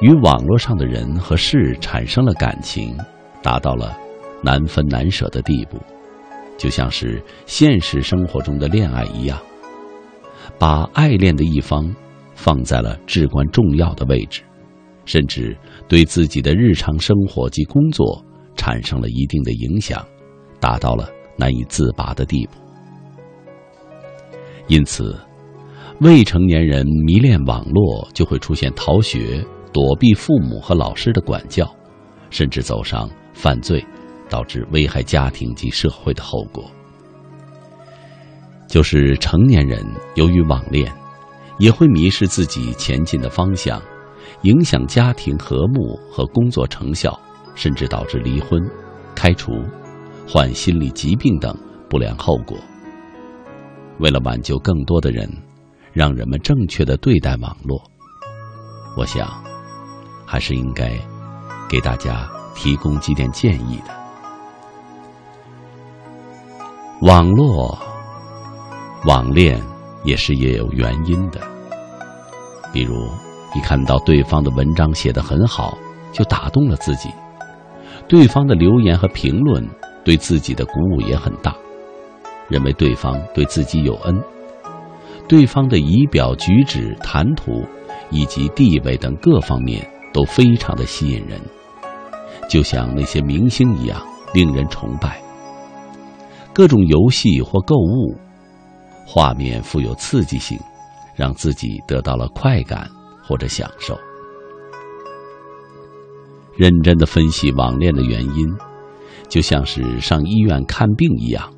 [0.00, 2.96] 与网络上的人和事产生了感情，
[3.42, 3.96] 达到了
[4.42, 5.78] 难分难舍的地步，
[6.56, 9.38] 就像是现实生活中的恋爱一样，
[10.58, 11.94] 把爱恋的一方
[12.34, 14.42] 放在了至关重要的位置，
[15.04, 15.54] 甚至
[15.86, 18.24] 对自己的日常生活及工作
[18.56, 20.02] 产生了一定的影响，
[20.58, 22.52] 达到了难以自拔的地步。
[24.66, 25.14] 因此，
[26.00, 31.72] 未成年人迷恋网络，就会出现逃学、躲避父母和老师的管教，
[32.30, 33.84] 甚至走上犯罪，
[34.28, 36.64] 导致危害家庭及社会的后果。
[38.68, 40.92] 就是成年人由于网恋，
[41.58, 43.80] 也会迷失自己前进的方向，
[44.42, 47.18] 影响家庭和睦和工作成效，
[47.54, 48.60] 甚至导致离婚、
[49.14, 49.52] 开除、
[50.28, 51.56] 患心理疾病等
[51.88, 52.58] 不良后果。
[54.00, 55.30] 为了挽救更多的人，
[55.94, 57.80] 让人们正确的对待网络，
[58.96, 59.28] 我想，
[60.26, 60.90] 还是应该
[61.68, 63.94] 给大家提供几点建议的。
[67.02, 67.78] 网络
[69.04, 69.62] 网恋
[70.02, 71.40] 也是也有原因的，
[72.72, 72.96] 比如
[73.54, 75.78] 一看到对方的文章写得很好，
[76.10, 77.08] 就打动了自己，
[78.08, 79.64] 对方的留言和评论
[80.04, 81.54] 对自己的鼓舞也很大，
[82.48, 84.20] 认为对方对自己有恩，
[85.28, 87.64] 对方的仪表举止、谈吐
[88.10, 91.40] 以及地位等各方面都非常的吸引人，
[92.48, 94.00] 就像那些明星一样
[94.32, 95.20] 令人崇拜。
[96.52, 98.14] 各种游戏或购物，
[99.06, 100.58] 画面富有刺激性，
[101.16, 102.88] 让自己得到了快感
[103.26, 103.98] 或者享受。
[106.56, 108.46] 认真的分析网恋的原因，
[109.28, 111.52] 就像是上医院看病一样，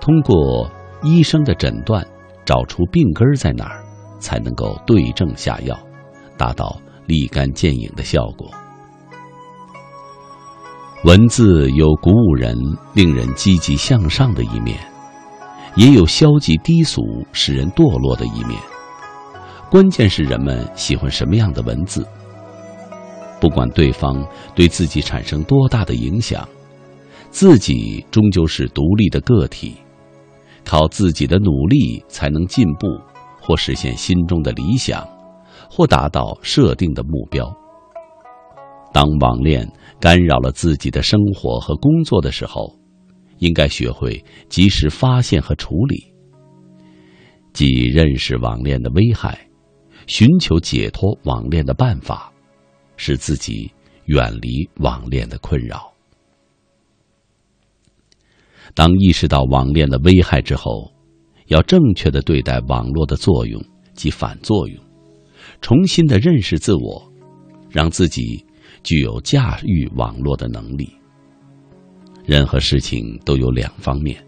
[0.00, 0.68] 通过
[1.02, 2.06] 医生的诊断，
[2.44, 3.84] 找出病根在哪儿，
[4.20, 5.78] 才能够对症下药，
[6.36, 8.48] 达到立竿见影的效果。
[11.04, 12.56] 文字有鼓舞人、
[12.94, 14.78] 令人积极向上的一面，
[15.74, 17.02] 也有消极低俗、
[17.32, 18.56] 使人堕落的一面。
[19.68, 22.06] 关键是人们喜欢什么样的文字。
[23.40, 24.24] 不管对方
[24.54, 26.48] 对自己产生多大的影响，
[27.30, 29.76] 自己终究是独立的个体，
[30.64, 32.86] 靠自己的努力才能进步，
[33.40, 35.06] 或实现心中的理想，
[35.70, 37.54] 或达到设定的目标。
[38.92, 42.74] 当网恋干扰了自己的生活和工作的时候，
[43.38, 45.96] 应该学会及时发现和处理，
[47.52, 49.38] 即认识网恋的危害，
[50.06, 52.32] 寻求解脱网恋的办法，
[52.96, 53.70] 使自己
[54.04, 55.91] 远离网恋的困扰。
[58.74, 60.92] 当意识到网恋的危害之后，
[61.46, 63.62] 要正确的对待网络的作用
[63.94, 64.82] 及反作用，
[65.60, 67.12] 重新的认识自我，
[67.70, 68.44] 让自己。
[68.84, 70.92] 具有驾驭网络的能力。
[72.26, 74.20] 任何事情都有两方面，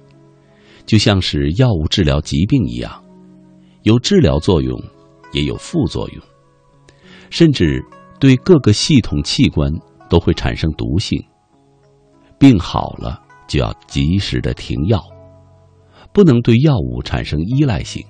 [0.87, 3.03] 就像是药物治疗疾病一样，
[3.83, 4.81] 有治疗作用，
[5.33, 6.23] 也有副作用，
[7.31, 7.85] 甚至
[8.21, 9.73] 对各个系统器官
[10.09, 11.21] 都会产生毒性。
[12.39, 13.21] 病好了
[13.55, 15.01] 就要及时的停药，
[16.13, 18.05] 不能对药物产生依赖性。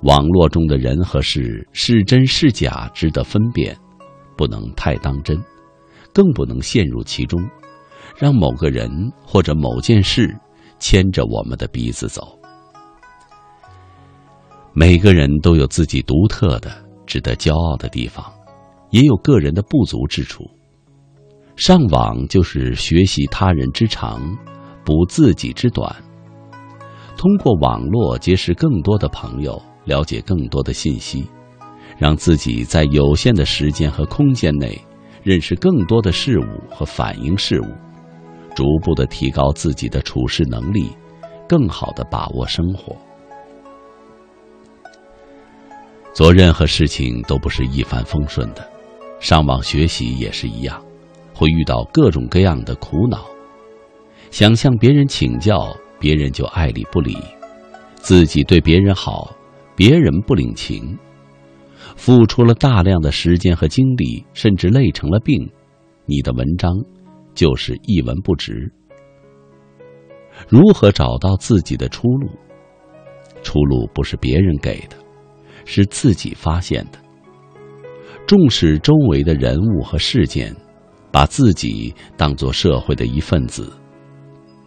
[0.00, 3.76] 网络中的人和事是真是假，值得分辨。
[4.34, 5.36] 不能太当真，
[6.14, 7.38] 更不能陷入其中，
[8.16, 8.88] 让某个人
[9.26, 10.34] 或者某件事
[10.78, 12.38] 牵着我们的鼻子走。
[14.72, 16.70] 每个人都有自己独特的、
[17.04, 18.24] 值得骄傲的地方，
[18.88, 20.44] 也有个人的不足之处。
[21.58, 24.22] 上网就是学习他人之长，
[24.84, 25.92] 补自己之短。
[27.16, 31.28] 通过网络结识更多的朋友，了解更多的信息。
[31.98, 34.80] 让自己在有限的时间和空间内
[35.24, 37.66] 认识更多的事物和反映事物，
[38.54, 40.90] 逐步的提高自己的处事能力，
[41.48, 42.94] 更好的把握生活。
[46.12, 48.64] 做任何事情都不是一帆风顺的，
[49.18, 50.80] 上网学习也是一样，
[51.38, 53.24] 会遇到各种各样的苦恼。
[54.32, 57.14] 想向别人请教，别人就爱理不理；
[57.94, 59.32] 自己对别人好，
[59.76, 60.98] 别人不领情。
[61.94, 65.48] 付出了大量的时间和精力，甚至累成了病，
[66.06, 66.72] 你的文章
[67.34, 68.72] 就是一文不值。
[70.48, 72.28] 如何找到自己的出路？
[73.42, 74.96] 出路不是别人给的，
[75.64, 76.98] 是自己发现的。
[78.26, 80.54] 重视周围的人物和事件，
[81.18, 83.72] 把自己当作社会的一份子，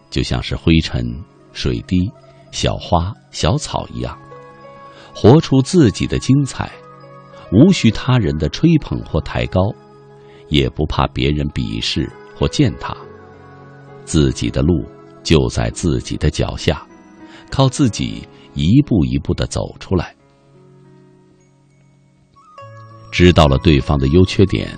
[0.10, 1.02] 就像是灰尘、
[1.54, 2.12] 水滴、
[2.52, 4.20] 小花、小草一样，
[5.16, 6.70] 活出自己的精彩。
[7.54, 9.62] 无需他人的吹捧或抬高，
[10.50, 12.94] 也不怕别人鄙视或践踏。
[14.04, 14.84] 自己的路
[15.24, 16.86] 就在自己的脚下，
[17.50, 20.14] 靠自己一步一步的走出来。
[23.10, 24.78] 知道了对方的优缺点，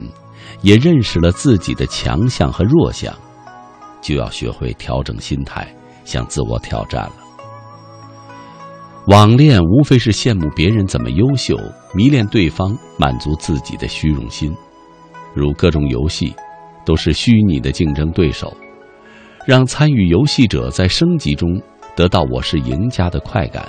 [0.63, 3.13] 也认识了自己的强项和弱项，
[4.01, 5.67] 就要学会调整心态，
[6.03, 7.13] 向自我挑战了。
[9.07, 11.57] 网恋无非是羡慕别人怎么优秀，
[11.93, 14.55] 迷恋对方，满足自己的虚荣心。
[15.33, 16.33] 如各种游戏，
[16.85, 18.55] 都是虚拟的竞争对手，
[19.45, 21.61] 让参与游戏者在升级中
[21.95, 23.67] 得到“我是赢家”的快感。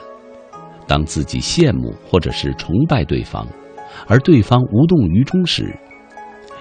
[0.87, 3.45] 当自己羡慕或者是崇拜对方，
[4.07, 5.77] 而对方无动于衷时，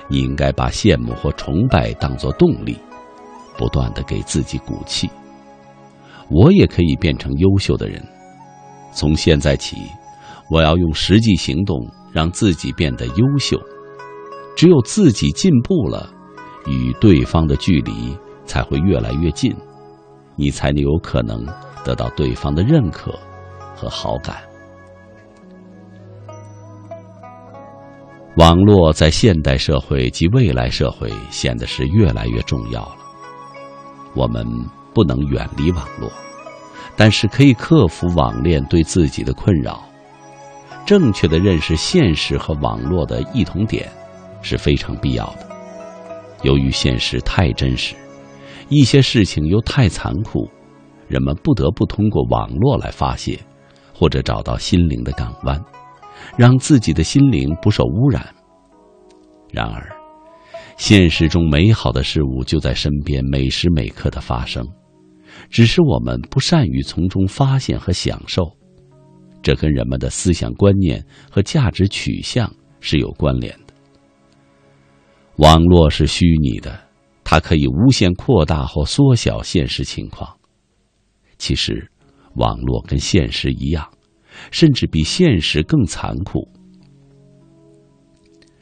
[0.08, 2.78] 你应该把羡慕或崇拜当作动力，
[3.58, 5.10] 不断的给自己鼓气。
[6.30, 8.02] 我也可以变成优秀的人。
[8.94, 9.78] 从现在起，
[10.50, 11.78] 我要用实际行动
[12.12, 13.60] 让自己变得优秀。
[14.56, 16.10] 只有自己进步了，
[16.68, 18.16] 与对方的距离
[18.46, 19.52] 才会越来越近，
[20.36, 21.44] 你才能有可能
[21.84, 23.18] 得到对方的认可
[23.76, 24.38] 和好感。
[28.36, 32.98] 网络在现代社会及未来社会显得是越来越重要了。
[34.16, 34.44] 我们
[34.92, 36.12] 不能远离网络，
[36.96, 39.84] 但是可以克服网恋对自己的困扰。
[40.84, 43.88] 正确的认识现实和网络的异同点
[44.42, 45.48] 是非常必要的。
[46.42, 47.96] 由于现实太真实，
[48.68, 50.50] 一些事情又太残酷，
[51.08, 53.40] 人们不得不通过网络来发泄，
[53.94, 55.64] 或者找到心灵的港湾。
[56.38, 58.34] 让自己的心灵不受污染。
[59.52, 59.88] 然而，
[60.78, 64.68] 现实中美好的事物就在身边，每时每刻的发生，
[65.50, 68.44] 只是我们不善于从中发现和享受。
[69.42, 73.74] 这跟人们的思想观念和价值取向是有关联的。
[75.38, 76.80] 网络是虚拟的，
[77.24, 80.38] 它可以无限扩大或缩小现实情况。
[81.38, 81.92] 其实，
[82.36, 83.86] 网络跟现实一样。
[84.52, 86.48] 甚至比现实更残酷。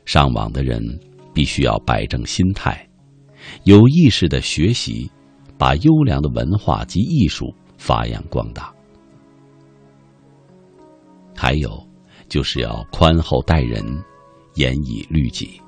[0.06, 0.82] 上网的人
[1.34, 2.88] 必须要摆正心态，
[3.64, 5.10] 有意识的学习，
[5.58, 8.74] 把优良的文化及艺术发扬光大。
[11.36, 11.72] 还有，
[12.28, 13.84] 就是要宽厚待人，
[14.56, 15.62] 严以律己。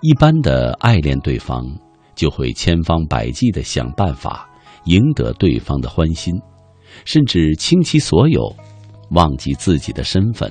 [0.00, 1.64] 一般的爱恋对方，
[2.14, 4.48] 就会千方百计的想办法
[4.84, 6.34] 赢得对方的欢心。
[7.04, 8.54] 甚至倾其所有，
[9.10, 10.50] 忘记自己的身份。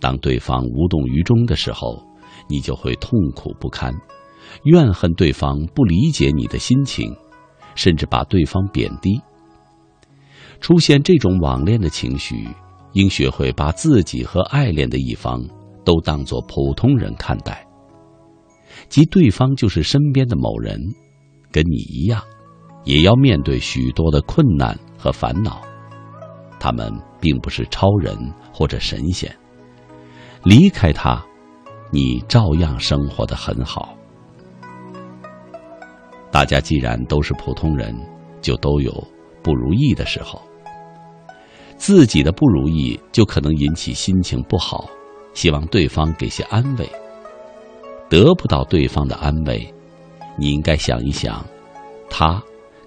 [0.00, 2.02] 当对方无动于衷的时候，
[2.48, 3.94] 你就会痛苦不堪，
[4.64, 7.14] 怨恨对方不理解你的心情，
[7.74, 9.20] 甚至把对方贬低。
[10.60, 12.48] 出现这种网恋的情绪，
[12.92, 15.42] 应学会把自己和爱恋的一方
[15.84, 17.66] 都当作普通人看待，
[18.88, 20.78] 即对方就是身边的某人，
[21.50, 22.22] 跟你一样，
[22.84, 24.78] 也要面对许多的困难。
[25.02, 25.60] 和烦恼，
[26.60, 26.88] 他们
[27.20, 28.16] 并不是超人
[28.52, 29.36] 或者神仙。
[30.44, 31.20] 离开他，
[31.90, 33.98] 你照样生活的很好。
[36.30, 37.92] 大家既然都是普通人，
[38.40, 38.92] 就都有
[39.42, 40.40] 不如意的时候。
[41.76, 44.88] 自己的不如意就可能引起心情不好，
[45.34, 46.88] 希望对方给些安慰。
[48.08, 49.74] 得不到对方的安慰，
[50.38, 51.44] 你应该想一想，
[52.08, 52.40] 他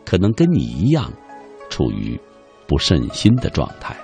[0.05, 1.11] 可能跟你一样。
[1.67, 2.17] 处于
[2.67, 3.97] 不顺心的状态。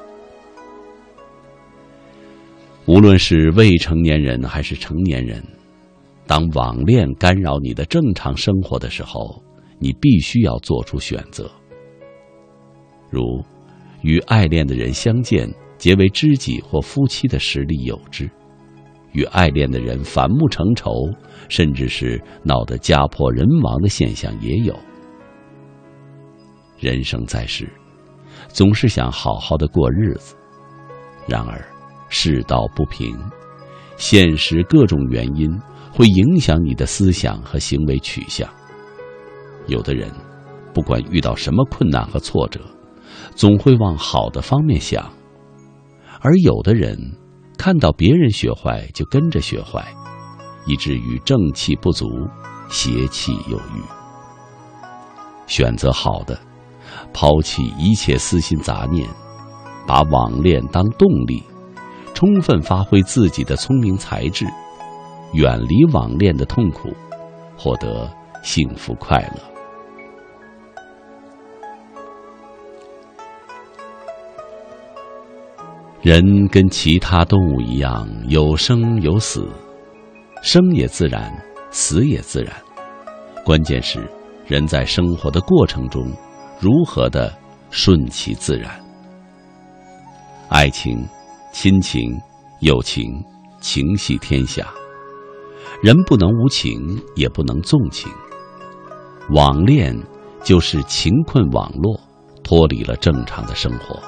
[2.85, 5.41] 无论是未成年人还是成年人，
[6.27, 9.41] 当网恋干扰你的正常生活的时候，
[9.79, 11.49] 你必须要做出选择。
[13.09, 13.41] 如
[14.01, 18.25] 与爱恋的人相见，结为知己或夫妻的实力有之；
[19.13, 20.91] 与爱恋的人反目成仇，
[21.47, 24.75] 甚至是闹得家破人亡的现象也有。
[26.81, 27.71] 人生在世，
[28.47, 30.35] 总是想好好的过日子。
[31.27, 31.63] 然而，
[32.09, 33.15] 世道不平，
[33.97, 35.47] 现实各种原因
[35.93, 38.49] 会影响你的思想和行为取向。
[39.67, 40.11] 有的人，
[40.73, 42.59] 不管遇到什么困难和挫折，
[43.35, 45.03] 总会往好的方面想；
[46.19, 46.97] 而有的人，
[47.59, 49.85] 看到别人学坏就跟着学坏，
[50.65, 52.07] 以至于正气不足，
[52.69, 53.83] 邪气有余。
[55.45, 56.39] 选择好的。
[57.13, 59.07] 抛弃一切私心杂念，
[59.85, 61.43] 把网恋当动力，
[62.13, 64.45] 充分发挥自己的聪明才智，
[65.33, 66.89] 远离网恋的痛苦，
[67.57, 68.09] 获得
[68.43, 69.41] 幸福快乐。
[76.01, 79.47] 人跟其他动物一样，有生有死，
[80.41, 81.31] 生也自然，
[81.69, 82.55] 死也自然。
[83.45, 84.09] 关键是
[84.47, 86.11] 人在生活的过程中。
[86.61, 87.35] 如何的
[87.71, 88.79] 顺其自然？
[90.47, 91.03] 爱情、
[91.51, 92.15] 亲情、
[92.59, 93.19] 友情，
[93.59, 94.67] 情系天下。
[95.81, 98.11] 人不能无情，也不能纵情。
[99.31, 99.97] 网恋
[100.43, 101.99] 就是情困网络，
[102.43, 103.99] 脱离了正常的生活。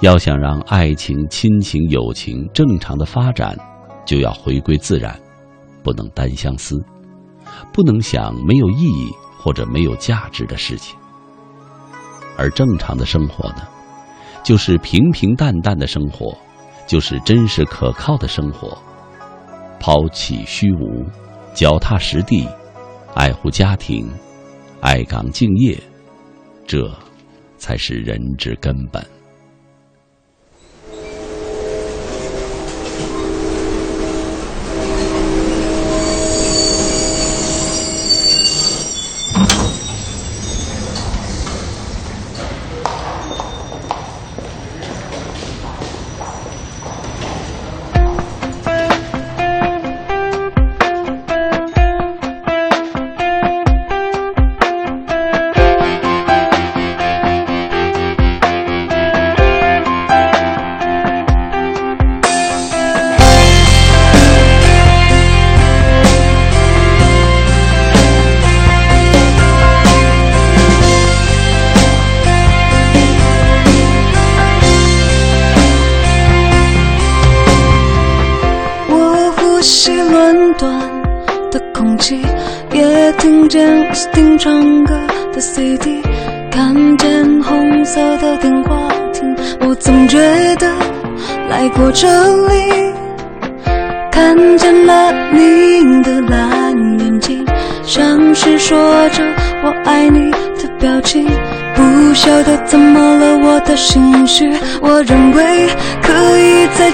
[0.00, 3.56] 要想让爱情、亲情、友情正常的发展，
[4.04, 5.16] 就要回归自然，
[5.84, 6.76] 不能单相思，
[7.72, 10.98] 不能想没有意义或者没有价值的事情。
[12.40, 13.68] 而正常的生活呢，
[14.42, 16.34] 就是平平淡淡的生活，
[16.86, 18.76] 就是真实可靠的生活。
[19.78, 21.04] 抛弃虚无，
[21.52, 22.48] 脚踏实地，
[23.14, 24.10] 爱护家庭，
[24.80, 25.78] 爱岗敬业，
[26.66, 26.90] 这
[27.58, 29.04] 才是人之根本。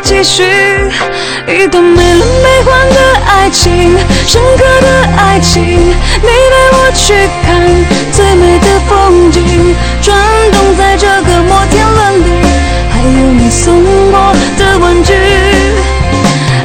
[0.06, 0.44] 继续
[1.48, 4.86] 一段没了没还的爱情，深刻的
[5.18, 5.64] 爱情。
[5.64, 7.60] 你带我去看
[8.12, 10.16] 最美的风景，转
[10.52, 12.46] 动在这个摩天轮里，
[12.88, 15.12] 还有你送我的玩具。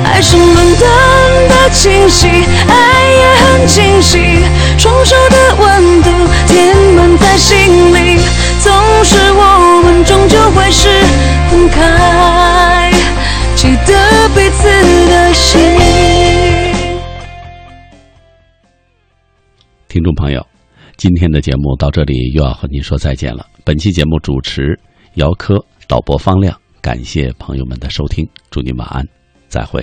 [0.06, 0.88] 爱是伦敦
[1.50, 2.28] 的气息，
[2.68, 2.76] 爱
[3.10, 4.46] 也很清晰，
[4.78, 6.12] 双手的温度
[6.46, 8.20] 填满在心里，
[8.60, 8.72] 总
[9.04, 10.90] 是我们终究会是
[11.50, 11.82] 分开，
[20.22, 20.46] 朋友，
[20.98, 23.48] 今天的节目到这里又要和您说再见了。
[23.66, 24.80] 本期节目主持
[25.16, 25.56] 姚科，
[25.88, 29.04] 导播方亮，感谢朋友们的收听，祝您晚安，
[29.48, 29.80] 再会。